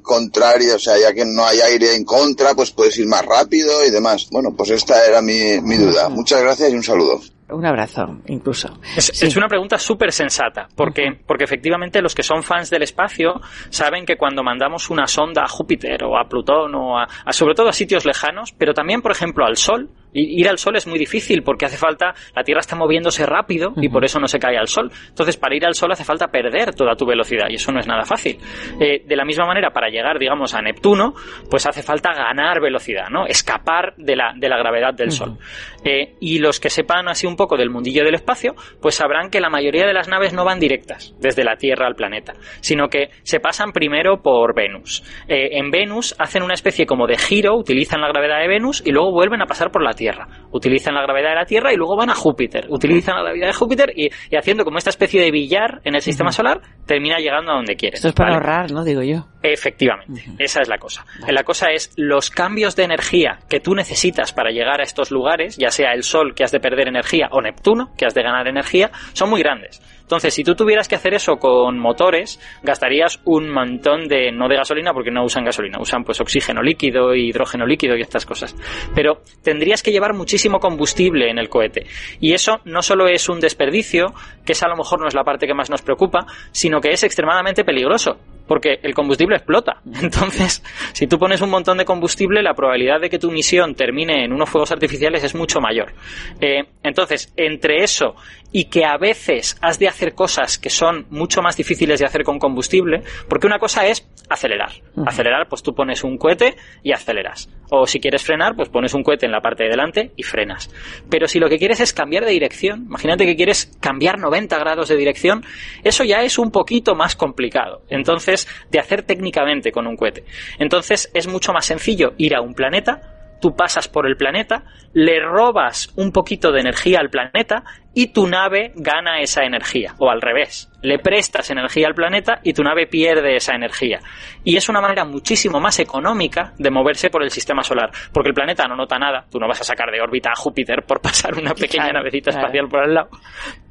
contraria, 0.02 0.76
o 0.76 0.78
sea, 0.78 0.98
ya 0.98 1.12
que 1.12 1.24
no 1.24 1.44
hay 1.44 1.60
aire 1.60 1.94
en 1.94 2.04
contra, 2.04 2.54
pues 2.54 2.70
puedes 2.70 2.96
ir 2.98 3.06
más 3.06 3.24
rápido 3.24 3.84
y 3.84 3.90
demás. 3.90 4.28
Bueno, 4.30 4.54
pues 4.56 4.70
esta 4.70 5.04
era 5.04 5.20
mi, 5.22 5.60
mi 5.60 5.76
duda. 5.76 6.08
Muchas 6.08 6.40
gracias 6.40 6.70
y 6.70 6.74
un 6.74 6.84
saludo. 6.84 7.20
Un 7.48 7.64
abrazo, 7.64 8.18
incluso. 8.26 8.78
Es, 8.96 9.06
Sí. 9.14 9.26
es 9.26 9.36
una 9.36 9.46
pregunta 9.46 9.78
súper 9.78 10.12
sensata, 10.12 10.66
porque, 10.74 11.16
porque 11.26 11.44
efectivamente 11.44 12.02
los 12.02 12.14
que 12.14 12.24
son 12.24 12.42
fans 12.42 12.70
del 12.70 12.82
espacio 12.82 13.40
saben 13.70 14.04
que 14.04 14.16
cuando 14.16 14.42
mandamos 14.42 14.90
una 14.90 15.06
sonda 15.06 15.44
a 15.44 15.48
Júpiter 15.48 16.02
o 16.04 16.18
a 16.18 16.24
Plutón 16.28 16.74
o 16.74 16.98
a, 16.98 17.06
a 17.24 17.32
sobre 17.32 17.54
todo 17.54 17.68
a 17.68 17.72
sitios 17.72 18.04
lejanos, 18.04 18.52
pero 18.52 18.74
también, 18.74 19.00
por 19.00 19.12
ejemplo, 19.12 19.46
al 19.46 19.56
Sol, 19.56 19.88
ir 20.12 20.48
al 20.48 20.58
Sol 20.58 20.76
es 20.76 20.86
muy 20.86 20.98
difícil 20.98 21.42
porque 21.42 21.66
hace 21.66 21.76
falta, 21.76 22.14
la 22.34 22.42
Tierra 22.42 22.60
está 22.60 22.76
moviéndose 22.76 23.26
rápido 23.26 23.72
y 23.76 23.88
por 23.88 24.04
eso 24.04 24.18
no 24.18 24.28
se 24.28 24.38
cae 24.38 24.56
al 24.56 24.68
Sol. 24.68 24.90
Entonces, 25.08 25.36
para 25.36 25.54
ir 25.54 25.66
al 25.66 25.74
Sol 25.74 25.92
hace 25.92 26.04
falta 26.04 26.28
perder 26.28 26.74
toda 26.74 26.94
tu 26.94 27.06
velocidad 27.06 27.46
y 27.48 27.54
eso 27.54 27.72
no 27.72 27.80
es 27.80 27.86
nada 27.86 28.04
fácil. 28.04 28.38
Eh, 28.80 29.02
de 29.04 29.16
la 29.16 29.24
misma 29.24 29.46
manera, 29.46 29.70
para 29.70 29.88
llegar, 29.88 30.18
digamos, 30.18 30.54
a 30.54 30.62
Neptuno, 30.62 31.14
pues 31.50 31.66
hace 31.66 31.82
falta 31.82 32.12
ganar 32.12 32.60
velocidad, 32.60 33.08
¿no? 33.10 33.26
Escapar 33.26 33.94
de 33.96 34.16
la, 34.16 34.32
de 34.36 34.48
la 34.48 34.58
gravedad 34.58 34.94
del 34.94 35.10
Sol. 35.10 35.38
Eh, 35.84 36.14
y 36.20 36.38
los 36.38 36.60
que 36.60 36.70
sepan 36.70 37.08
así 37.08 37.26
un 37.26 37.36
poco 37.36 37.56
del 37.56 37.70
mundillo 37.70 38.04
del 38.04 38.14
espacio, 38.14 38.54
pues 38.80 38.96
sabrán 38.96 39.30
que 39.30 39.40
la 39.40 39.50
mayoría 39.50 39.86
de 39.86 39.92
las 39.92 40.08
naves 40.08 40.32
no 40.32 40.44
van 40.44 40.58
directas 40.58 41.14
desde 41.20 41.44
la 41.44 41.56
Tierra 41.56 41.86
al 41.86 41.94
planeta, 41.94 42.34
sino 42.60 42.88
que 42.88 43.10
se 43.22 43.40
pasan 43.40 43.72
primero 43.72 44.22
por 44.22 44.54
Venus. 44.54 45.02
Eh, 45.28 45.58
en 45.58 45.70
Venus 45.70 46.14
hacen 46.18 46.42
una 46.42 46.54
especie 46.54 46.86
como 46.86 47.06
de 47.06 47.18
giro, 47.18 47.56
utilizan 47.56 48.00
la 48.00 48.08
gravedad 48.08 48.40
de 48.40 48.48
Venus 48.48 48.82
y 48.84 48.90
luego 48.90 49.12
vuelven 49.12 49.42
a 49.42 49.46
pasar 49.46 49.70
por 49.70 49.82
la 49.82 49.92
Tierra. 49.92 50.05
Tierra. 50.06 50.28
Utilizan 50.52 50.94
la 50.94 51.02
gravedad 51.02 51.30
de 51.30 51.34
la 51.34 51.44
Tierra 51.44 51.72
y 51.72 51.76
luego 51.76 51.96
van 51.96 52.10
a 52.10 52.14
Júpiter. 52.14 52.66
Utilizan 52.68 53.16
la 53.16 53.22
gravedad 53.22 53.48
de 53.48 53.52
Júpiter 53.52 53.92
y, 53.96 54.08
y 54.30 54.36
haciendo 54.36 54.64
como 54.64 54.78
esta 54.78 54.90
especie 54.90 55.20
de 55.20 55.32
billar 55.32 55.80
en 55.82 55.96
el 55.96 56.00
sistema 56.00 56.30
solar, 56.30 56.60
termina 56.86 57.18
llegando 57.18 57.50
a 57.50 57.56
donde 57.56 57.74
quiere. 57.74 57.96
Esto 57.96 58.08
es 58.08 58.14
para 58.14 58.30
¿vale? 58.30 58.36
ahorrar, 58.36 58.70
¿no? 58.70 58.84
Digo 58.84 59.02
yo. 59.02 59.26
Efectivamente, 59.42 60.22
esa 60.38 60.60
es 60.60 60.68
la 60.68 60.78
cosa. 60.78 61.04
La 61.28 61.42
cosa 61.42 61.70
es 61.72 61.92
los 61.96 62.30
cambios 62.30 62.76
de 62.76 62.84
energía 62.84 63.40
que 63.48 63.58
tú 63.58 63.74
necesitas 63.74 64.32
para 64.32 64.50
llegar 64.50 64.80
a 64.80 64.84
estos 64.84 65.10
lugares, 65.10 65.56
ya 65.56 65.70
sea 65.70 65.92
el 65.92 66.04
Sol 66.04 66.34
que 66.34 66.44
has 66.44 66.52
de 66.52 66.60
perder 66.60 66.86
energía 66.86 67.28
o 67.32 67.40
Neptuno 67.40 67.92
que 67.98 68.06
has 68.06 68.14
de 68.14 68.22
ganar 68.22 68.46
energía, 68.46 68.90
son 69.12 69.30
muy 69.30 69.40
grandes. 69.40 69.82
Entonces, 70.06 70.34
si 70.34 70.44
tú 70.44 70.54
tuvieras 70.54 70.86
que 70.86 70.94
hacer 70.94 71.14
eso 71.14 71.36
con 71.36 71.80
motores, 71.80 72.38
gastarías 72.62 73.20
un 73.24 73.50
montón 73.50 74.06
de, 74.06 74.30
no 74.30 74.48
de 74.48 74.54
gasolina, 74.54 74.92
porque 74.92 75.10
no 75.10 75.24
usan 75.24 75.44
gasolina, 75.44 75.80
usan 75.80 76.04
pues 76.04 76.20
oxígeno 76.20 76.62
líquido, 76.62 77.12
hidrógeno 77.12 77.66
líquido 77.66 77.96
y 77.96 78.02
estas 78.02 78.24
cosas. 78.24 78.54
Pero 78.94 79.22
tendrías 79.42 79.82
que 79.82 79.85
llevar 79.90 80.14
muchísimo 80.14 80.58
combustible 80.58 81.30
en 81.30 81.38
el 81.38 81.48
cohete. 81.48 81.86
Y 82.20 82.32
eso 82.32 82.60
no 82.64 82.82
solo 82.82 83.08
es 83.08 83.28
un 83.28 83.40
desperdicio, 83.40 84.14
que 84.44 84.52
esa 84.52 84.66
a 84.66 84.70
lo 84.70 84.76
mejor 84.76 85.00
no 85.00 85.08
es 85.08 85.14
la 85.14 85.24
parte 85.24 85.46
que 85.46 85.54
más 85.54 85.70
nos 85.70 85.82
preocupa, 85.82 86.26
sino 86.52 86.80
que 86.80 86.90
es 86.90 87.02
extremadamente 87.02 87.64
peligroso 87.64 88.18
porque 88.46 88.78
el 88.82 88.94
combustible 88.94 89.36
explota. 89.36 89.80
Entonces, 90.02 90.62
si 90.92 91.06
tú 91.06 91.18
pones 91.18 91.40
un 91.40 91.50
montón 91.50 91.78
de 91.78 91.84
combustible, 91.84 92.42
la 92.42 92.54
probabilidad 92.54 93.00
de 93.00 93.10
que 93.10 93.18
tu 93.18 93.30
misión 93.30 93.74
termine 93.74 94.24
en 94.24 94.32
unos 94.32 94.48
fuegos 94.48 94.72
artificiales 94.72 95.24
es 95.24 95.34
mucho 95.34 95.60
mayor. 95.60 95.92
Eh, 96.40 96.64
entonces, 96.82 97.32
entre 97.36 97.82
eso 97.82 98.14
y 98.52 98.66
que 98.66 98.84
a 98.84 98.96
veces 98.96 99.58
has 99.60 99.78
de 99.78 99.88
hacer 99.88 100.14
cosas 100.14 100.58
que 100.58 100.70
son 100.70 101.06
mucho 101.10 101.42
más 101.42 101.56
difíciles 101.56 102.00
de 102.00 102.06
hacer 102.06 102.22
con 102.22 102.38
combustible, 102.38 103.02
porque 103.28 103.46
una 103.46 103.58
cosa 103.58 103.86
es 103.86 104.08
acelerar. 104.28 104.70
Acelerar, 105.04 105.48
pues 105.48 105.62
tú 105.62 105.74
pones 105.74 106.04
un 106.04 106.16
cohete 106.16 106.56
y 106.82 106.92
aceleras. 106.92 107.50
O 107.70 107.86
si 107.86 108.00
quieres 108.00 108.24
frenar, 108.24 108.54
pues 108.56 108.68
pones 108.68 108.94
un 108.94 109.02
cohete 109.02 109.26
en 109.26 109.32
la 109.32 109.40
parte 109.40 109.64
de 109.64 109.70
delante 109.70 110.12
y 110.16 110.22
frenas. 110.22 110.70
Pero 111.10 111.26
si 111.26 111.38
lo 111.38 111.48
que 111.48 111.58
quieres 111.58 111.80
es 111.80 111.92
cambiar 111.92 112.24
de 112.24 112.30
dirección, 112.30 112.84
imagínate 112.86 113.26
que 113.26 113.36
quieres 113.36 113.76
cambiar 113.80 114.18
90 114.18 114.58
grados 114.58 114.88
de 114.88 114.96
dirección, 114.96 115.44
eso 115.84 116.04
ya 116.04 116.22
es 116.22 116.38
un 116.38 116.50
poquito 116.50 116.94
más 116.94 117.16
complicado. 117.16 117.82
Entonces, 117.88 118.35
de 118.70 118.78
hacer 118.78 119.02
técnicamente 119.02 119.72
con 119.72 119.86
un 119.86 119.96
cohete. 119.96 120.24
Entonces, 120.58 121.10
es 121.14 121.26
mucho 121.26 121.52
más 121.52 121.66
sencillo 121.66 122.14
ir 122.18 122.34
a 122.34 122.40
un 122.40 122.54
planeta, 122.54 123.38
tú 123.40 123.54
pasas 123.54 123.88
por 123.88 124.06
el 124.06 124.16
planeta, 124.16 124.64
le 124.92 125.20
robas 125.20 125.92
un 125.96 126.12
poquito 126.12 126.52
de 126.52 126.60
energía 126.60 127.00
al 127.00 127.10
planeta 127.10 127.64
y 127.98 128.08
tu 128.08 128.26
nave 128.26 128.72
gana 128.74 129.20
esa 129.20 129.44
energía. 129.44 129.94
O 129.96 130.10
al 130.10 130.20
revés, 130.20 130.70
le 130.82 130.98
prestas 130.98 131.50
energía 131.50 131.86
al 131.86 131.94
planeta 131.94 132.40
y 132.42 132.52
tu 132.52 132.62
nave 132.62 132.86
pierde 132.86 133.36
esa 133.36 133.54
energía. 133.54 134.00
Y 134.44 134.54
es 134.58 134.68
una 134.68 134.82
manera 134.82 135.06
muchísimo 135.06 135.60
más 135.60 135.78
económica 135.78 136.52
de 136.58 136.70
moverse 136.70 137.08
por 137.08 137.22
el 137.22 137.30
sistema 137.30 137.62
solar, 137.62 137.90
porque 138.12 138.28
el 138.28 138.34
planeta 138.34 138.66
no 138.68 138.76
nota 138.76 138.98
nada, 138.98 139.24
tú 139.30 139.38
no 139.40 139.48
vas 139.48 139.62
a 139.62 139.64
sacar 139.64 139.90
de 139.90 140.02
órbita 140.02 140.30
a 140.30 140.36
Júpiter 140.36 140.82
por 140.86 141.00
pasar 141.02 141.38
una 141.38 141.54
pequeña 141.54 141.84
Claro, 141.84 142.00
navecita 142.00 142.32
claro. 142.32 142.46
espacial 142.46 142.68
por 142.68 142.80
al 142.80 142.92
lado. 142.94 143.08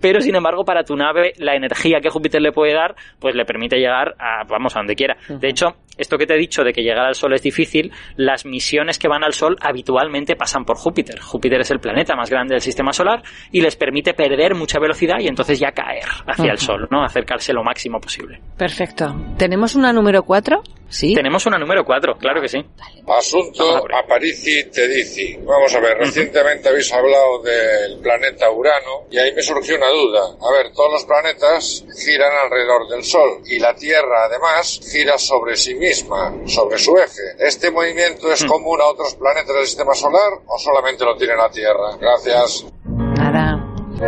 Pero 0.01 0.20
sin 0.22 0.36
embargo, 0.36 0.65
para 0.65 0.84
tu 0.84 0.96
nave, 0.96 1.34
la 1.38 1.53
energía 1.55 2.00
que 2.01 2.10
Júpiter 2.10 2.41
le 2.41 2.51
puede 2.51 2.74
dar, 2.74 2.96
pues 3.20 3.36
le 3.36 3.46
permite 3.46 3.77
llegar 3.77 4.15
a, 4.17 4.44
vamos, 4.50 4.75
a 4.75 4.79
donde 4.79 4.96
quiera. 4.96 5.17
De 5.29 5.50
hecho, 5.50 5.75
esto 6.00 6.17
que 6.17 6.25
te 6.25 6.34
he 6.34 6.38
dicho 6.38 6.63
de 6.63 6.74
que 6.74 6.82
llegar 6.82 7.05
al 7.05 7.13
Sol 7.15 7.34
es 7.34 7.44
difícil, 7.44 7.91
las 8.15 8.44
misiones 8.44 8.98
que 8.98 9.08
van 9.08 9.24
al 9.24 9.34
Sol 9.34 9.55
habitualmente 9.62 10.36
pasan 10.36 10.65
por 10.65 10.77
Júpiter. 10.77 11.20
Júpiter 11.20 11.62
es 11.62 11.70
el 11.70 11.79
planeta 11.79 12.15
más 12.15 12.32
grande 12.32 12.55
del 12.55 12.62
sistema 12.62 12.91
solar 12.91 13.22
y 13.51 13.62
les 13.62 13.75
permite 13.75 14.14
perder 14.15 14.55
mucha 14.55 14.79
velocidad 14.79 15.19
y 15.19 15.27
entonces 15.27 15.60
ya 15.60 15.72
caer 15.72 16.05
hacia 16.27 16.51
el. 16.51 16.57
Sol, 16.57 16.88
¿no? 16.89 17.03
Acercarse 17.03 17.53
lo 17.53 17.63
máximo 17.63 18.00
posible. 18.00 18.41
Perfecto. 18.57 19.13
¿Tenemos 19.38 19.75
una 19.75 19.91
número 19.93 20.24
4? 20.24 20.62
Sí. 20.88 21.13
Tenemos 21.15 21.45
una 21.45 21.57
número 21.57 21.84
4, 21.84 22.17
claro 22.17 22.41
que 22.41 22.48
sí. 22.48 22.60
Asunto 23.07 23.84
Aparici 23.93 24.69
Tedici. 24.69 25.38
Vamos 25.43 25.74
a 25.75 25.79
ver, 25.79 25.98
recientemente 25.98 26.69
habéis 26.69 26.91
hablado 26.93 27.41
del 27.41 28.00
planeta 28.00 28.50
Urano 28.51 29.07
y 29.10 29.17
ahí 29.17 29.34
me 29.34 29.41
surgió 29.41 29.75
una 29.77 29.89
duda. 29.89 30.22
A 30.41 30.51
ver, 30.51 30.72
todos 30.74 30.93
los 30.93 31.05
planetas 31.05 31.86
giran 32.03 32.31
alrededor 32.43 32.88
del 32.89 33.03
Sol 33.03 33.41
y 33.45 33.60
la 33.60 33.75
Tierra 33.75 34.25
además 34.25 34.79
gira 34.91 35.17
sobre 35.17 35.55
sí 35.55 35.75
misma, 35.75 36.34
sobre 36.45 36.77
su 36.77 36.95
eje. 36.98 37.36
¿Este 37.39 37.72
movimiento 37.72 38.31
es 38.31 38.45
común 38.45 38.79
a 38.79 38.86
otros 38.86 39.15
planetas 39.15 39.55
del 39.55 39.65
sistema 39.65 39.93
solar 39.93 40.39
o 40.45 40.57
solamente 40.57 41.03
lo 41.03 41.15
tiene 41.17 41.36
la 41.36 41.50
Tierra? 41.50 41.98
Gracias. 42.00 42.65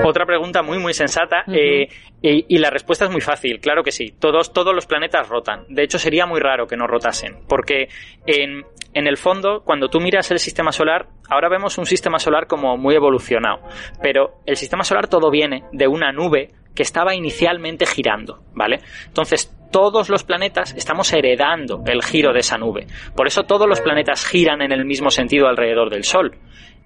Otra 0.06 0.26
pregunta 0.26 0.62
muy 0.62 0.80
muy 0.80 0.94
sensata 0.94 1.44
eh, 1.48 1.88
y, 2.22 2.56
y 2.56 2.58
la 2.58 2.70
respuesta 2.70 3.06
es 3.06 3.12
muy 3.12 3.22
fácil, 3.22 3.60
claro 3.60 3.84
que 3.84 3.92
sí. 3.92 4.14
Todos, 4.20 4.54
todos 4.54 4.74
los 4.74 4.86
planetas 4.86 5.30
rotan. 5.30 5.66
De 5.70 5.84
hecho, 5.84 6.00
sería 6.00 6.26
muy 6.26 6.40
raro 6.40 6.68
que 6.68 6.76
no 6.76 6.88
rotasen, 6.88 7.40
porque 7.48 7.90
en, 8.26 8.66
en 8.94 9.08
el 9.08 9.18
fondo, 9.18 9.62
cuando 9.64 9.90
tú 9.90 10.00
miras 10.00 10.30
el 10.32 10.40
sistema 10.40 10.72
solar, 10.72 11.08
ahora 11.30 11.50
vemos 11.50 11.78
un 11.78 11.86
sistema 11.86 12.20
solar 12.20 12.48
como 12.48 12.78
muy 12.78 12.96
evolucionado, 12.96 13.62
pero 14.02 14.40
el 14.46 14.58
sistema 14.58 14.84
solar 14.84 15.08
todo 15.08 15.30
viene 15.30 15.64
de 15.72 15.88
una 15.88 16.12
nube 16.12 16.50
que 16.76 16.84
estaba 16.84 17.16
inicialmente 17.16 17.86
girando, 17.86 18.44
¿vale? 18.54 18.80
Entonces, 19.08 19.52
todos 19.72 20.10
los 20.10 20.24
planetas 20.24 20.74
estamos 20.76 21.12
heredando 21.12 21.84
el 21.86 22.04
giro 22.04 22.34
de 22.34 22.40
esa 22.40 22.58
nube. 22.58 22.88
Por 23.16 23.28
eso 23.28 23.44
todos 23.44 23.68
los 23.68 23.82
planetas 23.82 24.26
giran 24.26 24.62
en 24.62 24.72
el 24.72 24.86
mismo 24.86 25.10
sentido 25.10 25.48
alrededor 25.48 25.90
del 25.90 26.04
Sol. 26.04 26.36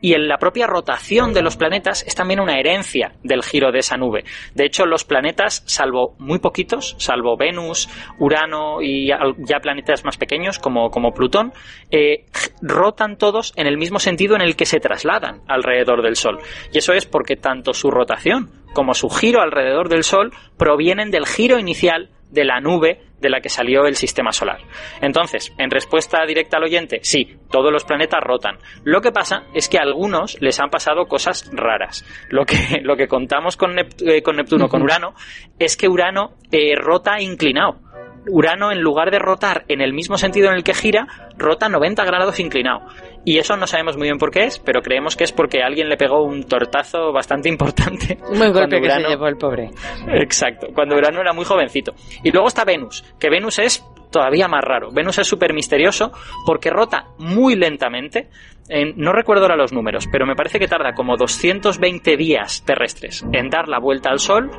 Y 0.01 0.13
en 0.13 0.27
la 0.27 0.37
propia 0.37 0.67
rotación 0.67 1.33
de 1.33 1.41
los 1.41 1.57
planetas 1.57 2.03
es 2.07 2.15
también 2.15 2.39
una 2.39 2.59
herencia 2.59 3.13
del 3.23 3.43
giro 3.43 3.71
de 3.71 3.79
esa 3.79 3.97
nube. 3.97 4.23
De 4.55 4.65
hecho, 4.65 4.85
los 4.85 5.05
planetas, 5.05 5.63
salvo 5.67 6.15
muy 6.17 6.39
poquitos, 6.39 6.95
salvo 6.97 7.37
Venus, 7.37 7.87
Urano 8.19 8.81
y 8.81 9.07
ya 9.07 9.59
planetas 9.61 10.03
más 10.03 10.17
pequeños 10.17 10.59
como, 10.59 10.89
como 10.89 11.13
Plutón, 11.13 11.53
eh, 11.91 12.25
rotan 12.61 13.17
todos 13.17 13.53
en 13.55 13.67
el 13.67 13.77
mismo 13.77 13.99
sentido 13.99 14.35
en 14.35 14.41
el 14.41 14.55
que 14.55 14.65
se 14.65 14.79
trasladan 14.79 15.41
alrededor 15.47 16.01
del 16.01 16.15
Sol. 16.15 16.39
Y 16.73 16.79
eso 16.79 16.93
es 16.93 17.05
porque 17.05 17.35
tanto 17.35 17.73
su 17.73 17.91
rotación 17.91 18.49
como 18.73 18.93
su 18.93 19.09
giro 19.09 19.41
alrededor 19.41 19.89
del 19.89 20.03
Sol 20.03 20.31
provienen 20.57 21.11
del 21.11 21.25
giro 21.25 21.59
inicial 21.59 22.09
de 22.31 22.45
la 22.45 22.59
nube 22.59 23.01
de 23.19 23.29
la 23.29 23.39
que 23.39 23.49
salió 23.49 23.85
el 23.85 23.95
sistema 23.95 24.31
solar. 24.31 24.57
Entonces, 24.99 25.53
en 25.59 25.69
respuesta 25.69 26.25
directa 26.25 26.57
al 26.57 26.63
oyente, 26.63 26.99
sí, 27.03 27.37
todos 27.51 27.71
los 27.71 27.83
planetas 27.83 28.19
rotan. 28.23 28.57
Lo 28.83 28.99
que 29.01 29.11
pasa 29.11 29.43
es 29.53 29.69
que 29.69 29.77
a 29.77 29.83
algunos 29.83 30.41
les 30.41 30.59
han 30.59 30.69
pasado 30.71 31.05
cosas 31.05 31.47
raras. 31.53 32.03
Lo 32.29 32.45
que, 32.45 32.55
lo 32.81 32.95
que 32.97 33.07
contamos 33.07 33.57
con, 33.57 33.75
Nept- 33.75 34.01
eh, 34.09 34.23
con 34.23 34.37
Neptuno, 34.37 34.67
con 34.69 34.81
Urano, 34.81 35.13
es 35.59 35.77
que 35.77 35.87
Urano 35.87 36.37
eh, 36.51 36.73
rota 36.75 37.21
inclinado. 37.21 37.79
Urano, 38.27 38.71
en 38.71 38.81
lugar 38.81 39.11
de 39.11 39.19
rotar 39.19 39.65
en 39.67 39.81
el 39.81 39.93
mismo 39.93 40.17
sentido 40.17 40.49
en 40.49 40.55
el 40.55 40.63
que 40.63 40.73
gira, 40.73 41.07
rota 41.37 41.69
90 41.69 42.03
grados 42.05 42.39
inclinado. 42.39 42.81
Y 43.23 43.37
eso 43.37 43.55
no 43.57 43.67
sabemos 43.67 43.97
muy 43.97 44.07
bien 44.07 44.17
por 44.17 44.31
qué 44.31 44.45
es, 44.45 44.59
pero 44.59 44.81
creemos 44.81 45.15
que 45.15 45.23
es 45.23 45.31
porque 45.31 45.61
alguien 45.61 45.89
le 45.89 45.97
pegó 45.97 46.23
un 46.23 46.43
tortazo 46.43 47.11
bastante 47.11 47.49
importante. 47.49 48.17
Un 48.31 48.37
buen 48.37 48.51
cuando 48.51 48.59
golpe 48.61 48.81
que 48.81 48.89
se 48.89 49.01
llevó 49.01 49.27
el 49.27 49.37
pobre. 49.37 49.69
Exacto, 50.07 50.67
cuando 50.73 50.95
Urano 50.95 51.21
era 51.21 51.33
muy 51.33 51.45
jovencito. 51.45 51.93
Y 52.23 52.31
luego 52.31 52.47
está 52.47 52.63
Venus, 52.63 53.03
que 53.19 53.29
Venus 53.29 53.59
es 53.59 53.83
todavía 54.11 54.47
más 54.47 54.63
raro. 54.63 54.91
Venus 54.91 55.17
es 55.19 55.27
súper 55.27 55.53
misterioso 55.53 56.11
porque 56.45 56.69
rota 56.69 57.05
muy 57.17 57.55
lentamente. 57.55 58.29
En- 58.69 58.93
no 58.95 59.11
recuerdo 59.11 59.43
ahora 59.43 59.57
los 59.57 59.73
números, 59.73 60.07
pero 60.11 60.25
me 60.25 60.35
parece 60.35 60.59
que 60.59 60.67
tarda 60.67 60.93
como 60.93 61.17
220 61.17 62.15
días 62.15 62.63
terrestres 62.65 63.25
en 63.33 63.49
dar 63.49 63.67
la 63.67 63.79
vuelta 63.79 64.09
al 64.11 64.19
Sol, 64.19 64.49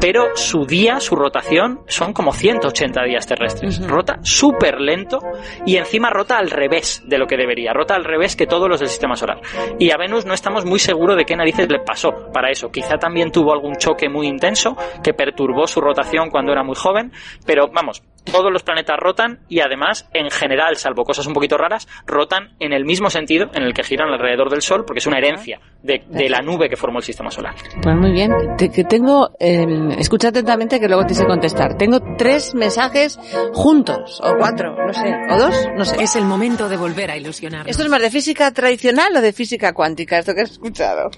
pero 0.00 0.28
su 0.36 0.64
día, 0.64 1.00
su 1.00 1.16
rotación, 1.16 1.80
son 1.86 2.12
como 2.12 2.32
180 2.32 3.02
días 3.04 3.26
terrestres. 3.26 3.86
Rota 3.86 4.18
súper 4.22 4.80
lento 4.80 5.18
y 5.66 5.76
encima 5.76 6.08
rota 6.08 6.38
al 6.38 6.50
revés 6.50 7.02
de 7.06 7.18
lo 7.18 7.26
que 7.26 7.36
debería. 7.36 7.72
Rota 7.74 7.94
al 7.94 8.04
revés 8.04 8.36
que 8.36 8.46
todos 8.46 8.68
los 8.68 8.80
del 8.80 8.88
sistema 8.88 9.16
solar. 9.16 9.40
Y 9.78 9.90
a 9.90 9.96
Venus 9.98 10.24
no 10.24 10.32
estamos 10.34 10.64
muy 10.64 10.78
seguros 10.78 11.16
de 11.16 11.24
qué 11.24 11.36
narices 11.36 11.68
le 11.68 11.80
pasó 11.80 12.10
para 12.32 12.50
eso. 12.50 12.70
Quizá 12.70 12.96
también 12.96 13.32
tuvo 13.32 13.52
algún 13.52 13.74
choque 13.76 14.08
muy 14.08 14.28
intenso 14.28 14.76
que 15.02 15.12
perturbó 15.12 15.66
su 15.66 15.80
rotación 15.80 16.30
cuando 16.30 16.52
era 16.52 16.62
muy 16.62 16.76
joven, 16.76 17.12
pero 17.44 17.68
vamos, 17.72 18.02
todos 18.30 18.52
los 18.52 18.62
planetas 18.62 18.96
rotan 18.98 19.40
y 19.48 19.60
además, 19.60 20.08
en 20.14 20.30
general, 20.30 20.76
salvo 20.76 21.04
cosas 21.04 21.26
un 21.26 21.34
poquito 21.34 21.56
raras, 21.58 21.88
rotan 22.06 22.54
en 22.60 22.72
el 22.72 22.84
mismo 22.84 23.10
sentido 23.10 23.50
en 23.54 23.62
el 23.62 23.74
que 23.74 23.82
giran 23.82 24.08
alrededor 24.10 24.50
del 24.50 24.62
Sol, 24.62 24.84
porque 24.86 24.98
es 24.98 25.06
una 25.06 25.18
herencia 25.18 25.60
de, 25.82 26.04
de 26.08 26.28
la 26.28 26.40
nube 26.42 26.68
que 26.68 26.76
formó 26.76 26.98
el 26.98 27.04
sistema 27.04 27.30
solar. 27.30 27.54
Pues 27.82 27.96
muy 27.96 28.12
bien. 28.12 28.32
Te- 28.56 28.70
que 28.70 28.84
tengo, 28.84 29.30
eh, 29.40 29.66
escucha 29.98 30.28
atentamente 30.28 30.78
que 30.80 30.88
luego 30.88 31.06
te 31.06 31.14
sé 31.14 31.24
contestar. 31.26 31.76
Tengo 31.76 32.00
tres 32.16 32.54
mensajes 32.54 33.18
juntos, 33.52 34.20
o 34.22 34.36
cuatro, 34.38 34.74
no 34.86 34.92
sé, 34.92 35.14
o 35.30 35.38
dos, 35.38 35.54
no 35.76 35.84
sé. 35.84 36.02
Es 36.02 36.16
el 36.16 36.24
momento 36.24 36.68
de 36.68 36.76
volver 36.76 37.10
a 37.10 37.16
ilusionar. 37.16 37.68
¿Esto 37.68 37.82
es 37.82 37.88
más 37.88 38.00
de 38.02 38.10
física 38.10 38.50
tradicional 38.52 39.16
o 39.16 39.20
de 39.20 39.32
física 39.32 39.72
cuántica, 39.72 40.18
esto 40.18 40.34
que 40.34 40.42
has 40.42 40.50
escuchado? 40.52 41.10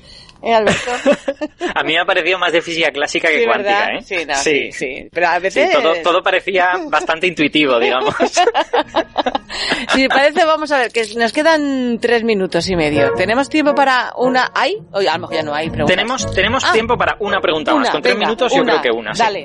¿Eh, 0.43 0.55
Alberto? 0.55 0.91
a 1.75 1.83
mí 1.83 1.93
me 1.93 1.99
ha 1.99 2.05
parecido 2.05 2.39
más 2.39 2.53
de 2.53 2.63
física 2.63 2.91
clásica 2.91 3.29
que 3.29 3.45
cuántica, 3.45 3.87
¿verdad? 3.87 3.95
¿eh? 3.99 4.03
Sí, 4.03 4.27
no, 4.27 4.35
sí, 4.37 4.73
sí. 4.73 5.09
Pero 5.13 5.29
a 5.29 5.39
veces... 5.39 5.71
todo, 5.71 5.95
todo 6.03 6.23
parecía 6.23 6.73
bastante 6.89 7.27
intuitivo, 7.27 7.79
digamos. 7.79 8.15
Si 10.01 10.09
parece, 10.09 10.45
vamos 10.45 10.71
a 10.73 10.79
ver, 10.79 10.93
que 10.93 11.03
nos 11.17 11.33
quedan 11.33 11.99
tres 12.01 12.23
minutos 12.25 12.69
y 12.69 12.77
medio. 12.77 13.13
¿Tenemos 13.15 13.49
tiempo 13.49 13.75
para 13.75 14.13
una? 14.17 14.51
¿Hay? 14.55 14.77
Oye, 14.93 15.09
a 15.09 15.15
lo 15.15 15.21
mejor 15.23 15.35
ya 15.37 15.43
no 15.43 15.53
hay 15.55 15.69
preguntas. 15.69 15.97
tenemos 15.97 16.35
tenemos 16.35 16.65
Ah. 16.65 16.73
tiempo 16.73 16.97
para 16.97 17.17
una 17.21 17.41
pregunta 17.41 17.73
más. 17.75 17.81
Una, 17.83 17.93
Con 17.93 18.03
tres 18.03 18.15
venga, 18.15 18.27
minutos 18.27 18.53
yo 18.55 18.63
una. 18.63 18.81
creo 18.81 18.95
que 18.95 18.99
una. 18.99 19.15
sí. 19.15 19.23
Dale. 19.23 19.45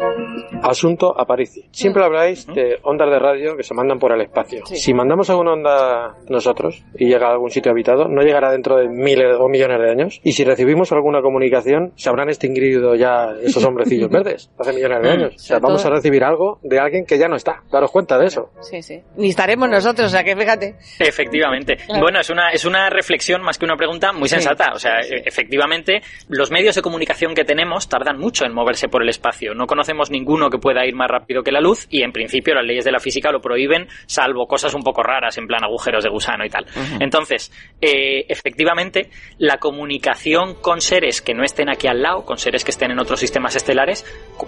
Asunto 0.62 1.20
Aparici. 1.20 1.66
Siempre 1.72 2.04
habláis 2.04 2.46
de 2.48 2.80
ondas 2.84 3.10
de 3.10 3.20
radio 3.20 3.58
que 3.58 3.64
se 3.64 3.74
mandan 3.74 4.00
por 4.00 4.12
el 4.12 4.22
espacio. 4.22 4.66
Sí. 4.66 4.76
Si 4.78 4.94
mandamos 4.94 5.30
alguna 5.30 5.54
onda 5.54 6.16
nosotros 6.30 6.84
y 6.98 7.08
llega 7.08 7.28
a 7.28 7.32
algún 7.32 7.50
sitio 7.52 7.72
habitado, 7.72 8.08
no 8.08 8.22
llegará 8.22 8.52
dentro 8.52 8.78
de 8.78 8.88
miles 8.88 9.36
o 9.40 9.48
millones 9.50 9.80
de 9.80 9.90
años. 9.92 10.20
Y 10.24 10.34
si 10.34 10.44
recibimos 10.44 10.92
alguna 10.92 11.22
comunicación, 11.22 11.92
se 11.96 12.10
habrán 12.10 12.30
extinguido 12.30 12.96
ya 12.96 13.30
esos 13.42 13.64
hombrecillos 13.64 14.10
verdes 14.12 14.50
hace 14.58 14.74
millones 14.74 15.02
de 15.02 15.10
años. 15.10 15.34
O 15.36 15.40
sea, 15.40 15.60
vamos 15.60 15.86
a 15.86 15.90
recibir 15.90 16.24
algo 16.24 16.60
de 16.64 16.80
alguien 16.80 17.06
que 17.06 17.18
ya 17.18 17.28
no 17.28 17.36
está. 17.36 17.64
Daros 17.72 17.92
cuenta 17.92 18.18
de 18.18 18.28
eso. 18.28 18.50
Sí, 18.62 18.82
sí. 18.82 19.02
Ni 19.18 19.30
estaremos 19.30 19.70
nosotros, 19.70 20.08
o 20.08 20.10
sea 20.10 20.24
que 20.24 20.35
fíjate. 20.36 20.76
Efectivamente. 21.00 21.78
Bueno, 22.00 22.20
es 22.20 22.30
una, 22.30 22.50
es 22.52 22.66
una 22.66 22.90
reflexión 22.90 23.42
más 23.42 23.58
que 23.58 23.66
una 23.66 23.76
pregunta 23.78 24.12
muy 24.12 24.28
Sí. 24.30 24.36
sensata. 24.36 24.72
O 24.74 24.80
sea, 24.80 25.00
efectivamente, 25.02 26.02
los 26.30 26.52
medios 26.52 26.76
de 26.76 26.82
comunicación 26.82 27.34
que 27.34 27.44
tenemos 27.44 27.88
tardan 27.90 28.18
mucho 28.18 28.46
en 28.46 28.54
moverse 28.54 28.88
por 28.88 29.02
el 29.04 29.10
espacio. 29.10 29.54
No 29.54 29.66
conocemos 29.68 30.10
ninguno 30.12 30.50
que 30.50 30.58
pueda 30.58 30.86
ir 30.86 30.96
más 30.96 31.10
rápido 31.10 31.44
que 31.44 31.52
la 31.52 31.62
luz 31.62 31.88
y, 31.90 32.02
en 32.04 32.12
principio, 32.12 32.54
las 32.54 32.66
leyes 32.66 32.86
de 32.86 32.92
la 32.92 33.00
física 33.00 33.32
lo 33.32 33.42
prohíben, 33.42 33.88
salvo 34.06 34.48
cosas 34.48 34.74
un 34.74 34.82
poco 34.84 35.04
raras, 35.04 35.38
en 35.38 35.48
plan 35.48 35.64
agujeros 35.64 36.04
de 36.04 36.10
gusano 36.10 36.46
y 36.46 36.50
tal. 36.50 36.66
Entonces, 37.00 37.52
eh, 37.82 38.26
efectivamente, 38.30 39.10
la 39.38 39.58
comunicación 39.58 40.56
con 40.62 40.82
seres 40.82 41.22
que 41.22 41.34
no 41.34 41.44
estén 41.44 41.70
aquí 41.70 41.88
al 41.88 42.02
lado, 42.02 42.26
con 42.26 42.38
seres 42.38 42.64
que 42.64 42.72
estén 42.72 42.92
en 42.92 43.00
otros 43.00 43.20
sistemas 43.20 43.56
estelares, 43.56 44.04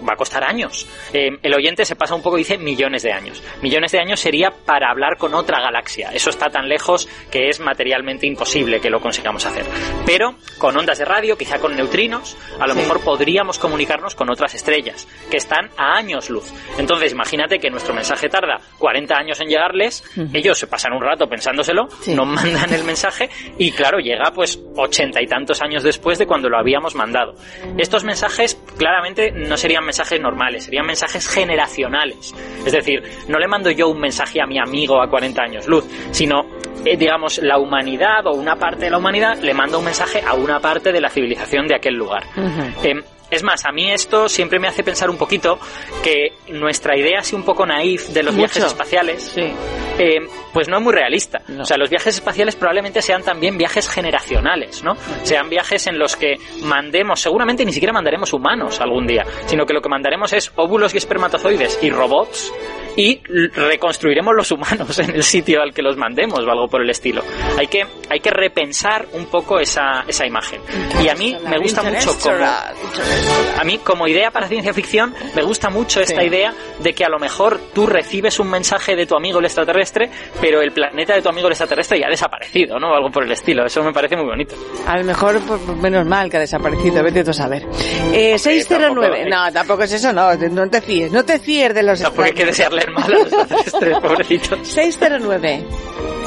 va 0.08 0.14
a 0.14 0.16
costar 0.16 0.44
años. 0.44 0.86
Eh, 1.12 1.30
el 1.42 1.54
oyente 1.54 1.84
se 1.84 1.96
pasa 1.96 2.14
un 2.14 2.22
poco 2.22 2.36
y 2.38 2.40
dice 2.42 2.58
millones 2.58 3.02
de 3.02 3.12
años. 3.12 3.42
Millones 3.62 3.92
de 3.92 4.00
años 4.00 4.20
sería 4.20 4.50
para 4.50 4.90
hablar 4.90 5.16
con 5.18 5.34
otra 5.34 5.60
galaxia. 5.60 6.10
Eso 6.12 6.30
está 6.30 6.50
tan 6.50 6.68
lejos 6.68 7.08
que 7.30 7.48
es 7.48 7.60
materialmente 7.60 8.26
imposible 8.26 8.80
que 8.80 8.90
lo 8.90 9.00
consigamos 9.00 9.44
hacer. 9.46 9.64
Pero 10.06 10.34
con 10.58 10.76
ondas 10.76 10.98
de 10.98 11.04
radio, 11.04 11.36
quizá 11.36 11.58
con 11.58 11.76
neutrinos, 11.76 12.36
a 12.60 12.66
lo 12.66 12.74
Sí. 12.74 12.80
mejor 12.80 13.00
podríamos 13.00 13.58
comunicarnos 13.58 14.14
con 14.14 14.30
otras 14.30 14.54
estrellas 14.54 15.06
que 15.30 15.36
están 15.36 15.70
a 15.76 15.96
años 15.96 16.30
luz. 16.30 16.52
Entonces, 16.78 17.12
imagínate 17.12 17.58
que 17.58 17.70
nuestro 17.70 17.94
mensaje 17.94 18.28
tarda 18.28 18.58
40 18.78 19.16
años 19.16 19.40
en 19.40 19.48
llegarles, 19.48 20.04
ellos 20.32 20.58
se 20.58 20.66
pasan 20.66 20.92
un 20.92 21.02
rato 21.02 21.26
pensándoselo, 21.28 21.88
Sí. 22.00 22.14
nos 22.14 22.26
mandan 22.26 22.72
el 22.72 22.84
mensaje 22.84 23.28
y 23.58 23.72
claro, 23.72 23.98
llega 23.98 24.30
pues 24.32 24.58
ochenta 24.76 25.20
y 25.22 25.26
tantos 25.26 25.60
años 25.62 25.82
después 25.82 26.18
de 26.18 26.26
cuando 26.26 26.48
lo 26.48 26.58
habíamos 26.58 26.94
mandado. 26.94 27.34
Estos 27.76 28.04
mensajes 28.04 28.58
claramente 28.76 29.30
no 29.32 29.56
serían 29.56 29.77
mensajes 29.84 30.20
normales, 30.20 30.64
serían 30.64 30.86
mensajes 30.86 31.28
generacionales. 31.28 32.34
Es 32.64 32.72
decir, 32.72 33.02
no 33.28 33.38
le 33.38 33.48
mando 33.48 33.70
yo 33.70 33.88
un 33.88 34.00
mensaje 34.00 34.40
a 34.40 34.46
mi 34.46 34.58
amigo 34.58 35.02
a 35.02 35.08
40 35.08 35.42
años 35.42 35.66
luz, 35.66 35.84
sino 36.10 36.44
eh, 36.84 36.96
digamos, 36.96 37.38
la 37.38 37.58
humanidad 37.58 38.26
o 38.26 38.32
una 38.32 38.56
parte 38.56 38.84
de 38.84 38.90
la 38.90 38.98
humanidad 38.98 39.38
le 39.38 39.52
manda 39.52 39.78
un 39.78 39.84
mensaje 39.84 40.22
a 40.24 40.34
una 40.34 40.60
parte 40.60 40.92
de 40.92 41.00
la 41.00 41.10
civilización 41.10 41.66
de 41.66 41.74
aquel 41.74 41.94
lugar. 41.94 42.24
Eh, 42.82 42.94
es 43.30 43.42
más, 43.42 43.64
a 43.66 43.72
mí 43.72 43.90
esto 43.90 44.28
siempre 44.28 44.58
me 44.58 44.68
hace 44.68 44.82
pensar 44.82 45.10
un 45.10 45.16
poquito 45.16 45.58
que 46.02 46.32
nuestra 46.48 46.96
idea 46.96 47.20
así 47.20 47.34
un 47.36 47.42
poco 47.44 47.66
naif 47.66 48.08
de 48.08 48.22
los 48.22 48.34
Mucho. 48.34 48.46
viajes 48.54 48.64
espaciales, 48.64 49.22
Sí. 49.22 49.52
eh, 49.98 50.18
pues 50.52 50.68
no 50.68 50.78
es 50.78 50.82
muy 50.82 50.92
realista. 50.92 51.40
No. 51.48 51.62
O 51.62 51.64
sea, 51.66 51.76
los 51.76 51.90
viajes 51.90 52.14
espaciales 52.14 52.56
probablemente 52.56 53.02
sean 53.02 53.22
también 53.22 53.58
viajes 53.58 53.88
generacionales, 53.88 54.82
¿no? 54.82 54.94
Sean 55.24 55.48
viajes 55.48 55.86
en 55.86 55.98
los 55.98 56.16
que 56.16 56.36
mandemos, 56.62 57.20
seguramente 57.20 57.64
ni 57.64 57.72
siquiera 57.72 57.92
mandaremos 57.92 58.32
humanos 58.32 58.80
algún 58.80 59.06
día, 59.06 59.24
sino 59.46 59.66
que 59.66 59.74
lo 59.74 59.80
que 59.80 59.88
mandaremos 59.88 60.32
es 60.32 60.50
óvulos 60.56 60.94
y 60.94 60.98
espermatozoides 60.98 61.78
y 61.82 61.90
robots 61.90 62.52
y 62.98 63.20
reconstruiremos 63.54 64.34
los 64.34 64.50
humanos 64.50 64.98
en 64.98 65.10
el 65.14 65.22
sitio 65.22 65.62
al 65.62 65.72
que 65.72 65.82
los 65.82 65.96
mandemos 65.96 66.40
o 66.40 66.50
algo 66.50 66.66
por 66.68 66.82
el 66.82 66.90
estilo. 66.90 67.22
Hay 67.56 67.68
que, 67.68 67.86
hay 68.10 68.18
que 68.20 68.30
repensar 68.30 69.06
un 69.12 69.26
poco 69.26 69.60
esa, 69.60 70.04
esa 70.08 70.26
imagen. 70.26 70.60
Y 71.02 71.08
a 71.08 71.14
mí 71.14 71.36
me 71.48 71.58
gusta 71.58 71.82
mucho 71.84 72.18
como, 72.18 72.44
a 72.44 73.64
mí, 73.64 73.78
como 73.78 74.08
idea 74.08 74.30
para 74.30 74.48
ciencia 74.48 74.72
ficción, 74.74 75.14
me 75.34 75.42
gusta 75.42 75.70
mucho 75.70 76.00
esta 76.00 76.20
Sí. 76.20 76.26
idea 76.26 76.52
de 76.80 76.92
que 76.92 77.04
a 77.04 77.08
lo 77.08 77.18
mejor 77.18 77.60
tú 77.72 77.86
recibes 77.86 78.40
un 78.40 78.50
mensaje 78.50 78.96
de 78.96 79.06
tu 79.06 79.14
amigo 79.16 79.38
el 79.38 79.44
extraterrestre, 79.44 80.10
pero 80.40 80.60
el 80.60 80.72
planeta 80.72 81.14
de 81.14 81.22
tu 81.22 81.28
amigo 81.28 81.46
el 81.46 81.52
extraterrestre 81.52 82.00
ya 82.00 82.06
ha 82.06 82.10
desaparecido, 82.10 82.78
¿no? 82.80 82.94
Algo 82.94 83.10
por 83.10 83.22
el 83.24 83.30
estilo. 83.32 83.64
Eso 83.64 83.82
me 83.84 83.92
parece 83.92 84.16
muy 84.16 84.26
bonito. 84.26 84.56
A 84.86 84.98
lo 84.98 85.04
mejor, 85.04 85.40
pues, 85.46 85.60
menos 85.80 86.04
mal 86.06 86.28
que 86.28 86.38
ha 86.38 86.40
desaparecido, 86.40 87.02
vete 87.04 87.22
tú 87.22 87.30
a 87.30 87.34
saber. 87.34 87.62
Eh, 88.12 88.36
609, 88.38 89.18
tampoco- 89.18 89.28
no, 89.30 89.52
tampoco 89.52 89.82
es 89.84 89.92
eso, 89.92 90.12
no, 90.12 90.34
no 90.34 90.68
te 90.70 90.80
fíes, 90.80 91.12
no 91.12 91.24
te 91.24 91.38
fíes 91.38 91.72
de 91.74 91.82
los 91.84 92.00
Tampoco 92.00 92.22
hay 92.24 92.32
que 92.32 92.42
extraños. 92.42 92.56
desearle 92.74 92.87
el 92.88 92.94
mal 92.94 93.04
a 93.04 93.08
los 93.08 93.32
extraterrestres, 93.32 93.98
pobrecitos. 93.98 94.68
609 94.68 95.64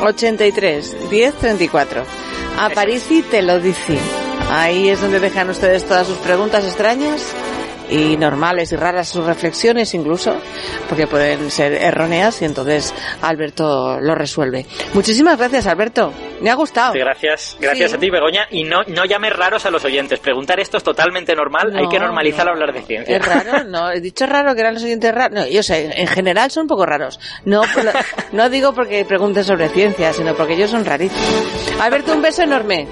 83 0.01 1.10
10 1.10 1.34
34. 1.36 2.03
Aparici 2.60 3.22
te 3.24 3.41
lo 3.41 3.60
dice. 3.60 3.98
Ahí 4.50 4.89
es 4.89 5.01
donde 5.01 5.20
dejan 5.20 5.50
ustedes 5.50 5.86
todas 5.86 6.08
sus 6.08 6.18
preguntas 6.18 6.65
extrañas 6.65 7.34
y 7.89 8.18
normales 8.18 8.72
y 8.72 8.75
raras 8.75 9.10
sus 9.10 9.25
reflexiones 9.25 9.94
incluso, 9.94 10.36
porque 10.89 11.08
pueden 11.08 11.51
ser 11.51 11.74
erróneas 11.74 12.41
y 12.41 12.46
entonces 12.46 12.94
Alberto 13.22 14.00
lo 14.00 14.15
resuelve. 14.15 14.65
Muchísimas 14.94 15.38
gracias 15.38 15.68
Alberto, 15.68 16.12
me 16.41 16.50
ha 16.50 16.55
gustado. 16.55 16.93
Gracias, 16.93 17.55
gracias 17.60 17.91
Sí. 17.91 17.98
a 17.98 18.00
ti, 18.00 18.10
Begoña. 18.10 18.48
Y 18.51 18.63
no, 18.63 18.81
no 18.88 19.05
llames 19.05 19.33
raros 19.36 19.65
a 19.65 19.71
los 19.71 19.83
oyentes. 19.86 20.19
Preguntar 20.19 20.60
esto 20.60 20.77
es 20.77 20.83
totalmente 20.83 21.36
normal. 21.36 21.74
hay 21.75 21.88
que 21.88 22.00
No, 22.00 22.05
normalizar 22.07 22.45
no. 22.45 22.51
hablar 22.51 22.74
de 22.74 22.81
ciencia. 22.81 23.15
Es 23.17 23.25
raro, 23.25 23.63
no, 23.65 23.91
he 23.91 24.01
dicho 24.01 24.25
raro 24.25 24.53
que 24.53 24.62
eran 24.62 24.74
los 24.74 24.83
oyentes 24.83 25.13
raros. 25.13 25.39
No, 25.39 25.48
yo 25.48 25.63
sé, 25.63 25.92
en 26.01 26.07
general 26.07 26.51
son 26.51 26.63
un 26.63 26.68
poco 26.68 26.85
raros. 26.85 27.20
No, 27.46 27.61
no 28.31 28.50
digo 28.50 28.74
porque 28.74 29.05
pregunten 29.05 29.44
sobre 29.44 29.70
ciencia, 29.70 30.13
sino 30.13 30.33
porque 30.35 30.53
ellos 30.53 30.72
son 30.72 30.83
rarísimos. 30.85 31.72
Alberto, 31.79 32.13
un 32.13 32.22
beso 32.22 32.44
enorme. 32.44 32.87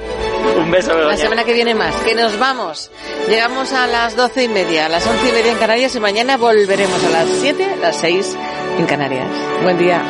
Un 0.57 0.71
beso, 0.71 0.89
Begoña. 0.95 1.09
La 1.11 1.17
semana 1.17 1.43
que 1.43 1.53
viene 1.53 1.75
más, 1.75 1.95
que 1.97 2.15
nos 2.15 2.37
vamos. 2.39 2.91
Llegamos 3.27 3.73
a 3.73 3.87
las 3.87 4.15
doce 4.15 4.43
y 4.43 4.47
media, 4.47 4.85
a 4.85 4.89
las 4.89 5.05
once 5.05 5.29
y 5.29 5.31
media 5.31 5.51
en 5.51 5.57
Canarias 5.57 5.95
y 5.95 5.99
mañana 5.99 6.37
volveremos 6.37 7.03
a 7.03 7.09
las 7.09 7.27
siete, 7.27 7.67
las 7.81 7.95
seis 7.97 8.35
en 8.77 8.85
Canarias. 8.85 9.27
Buen 9.63 9.77
día. 9.77 10.01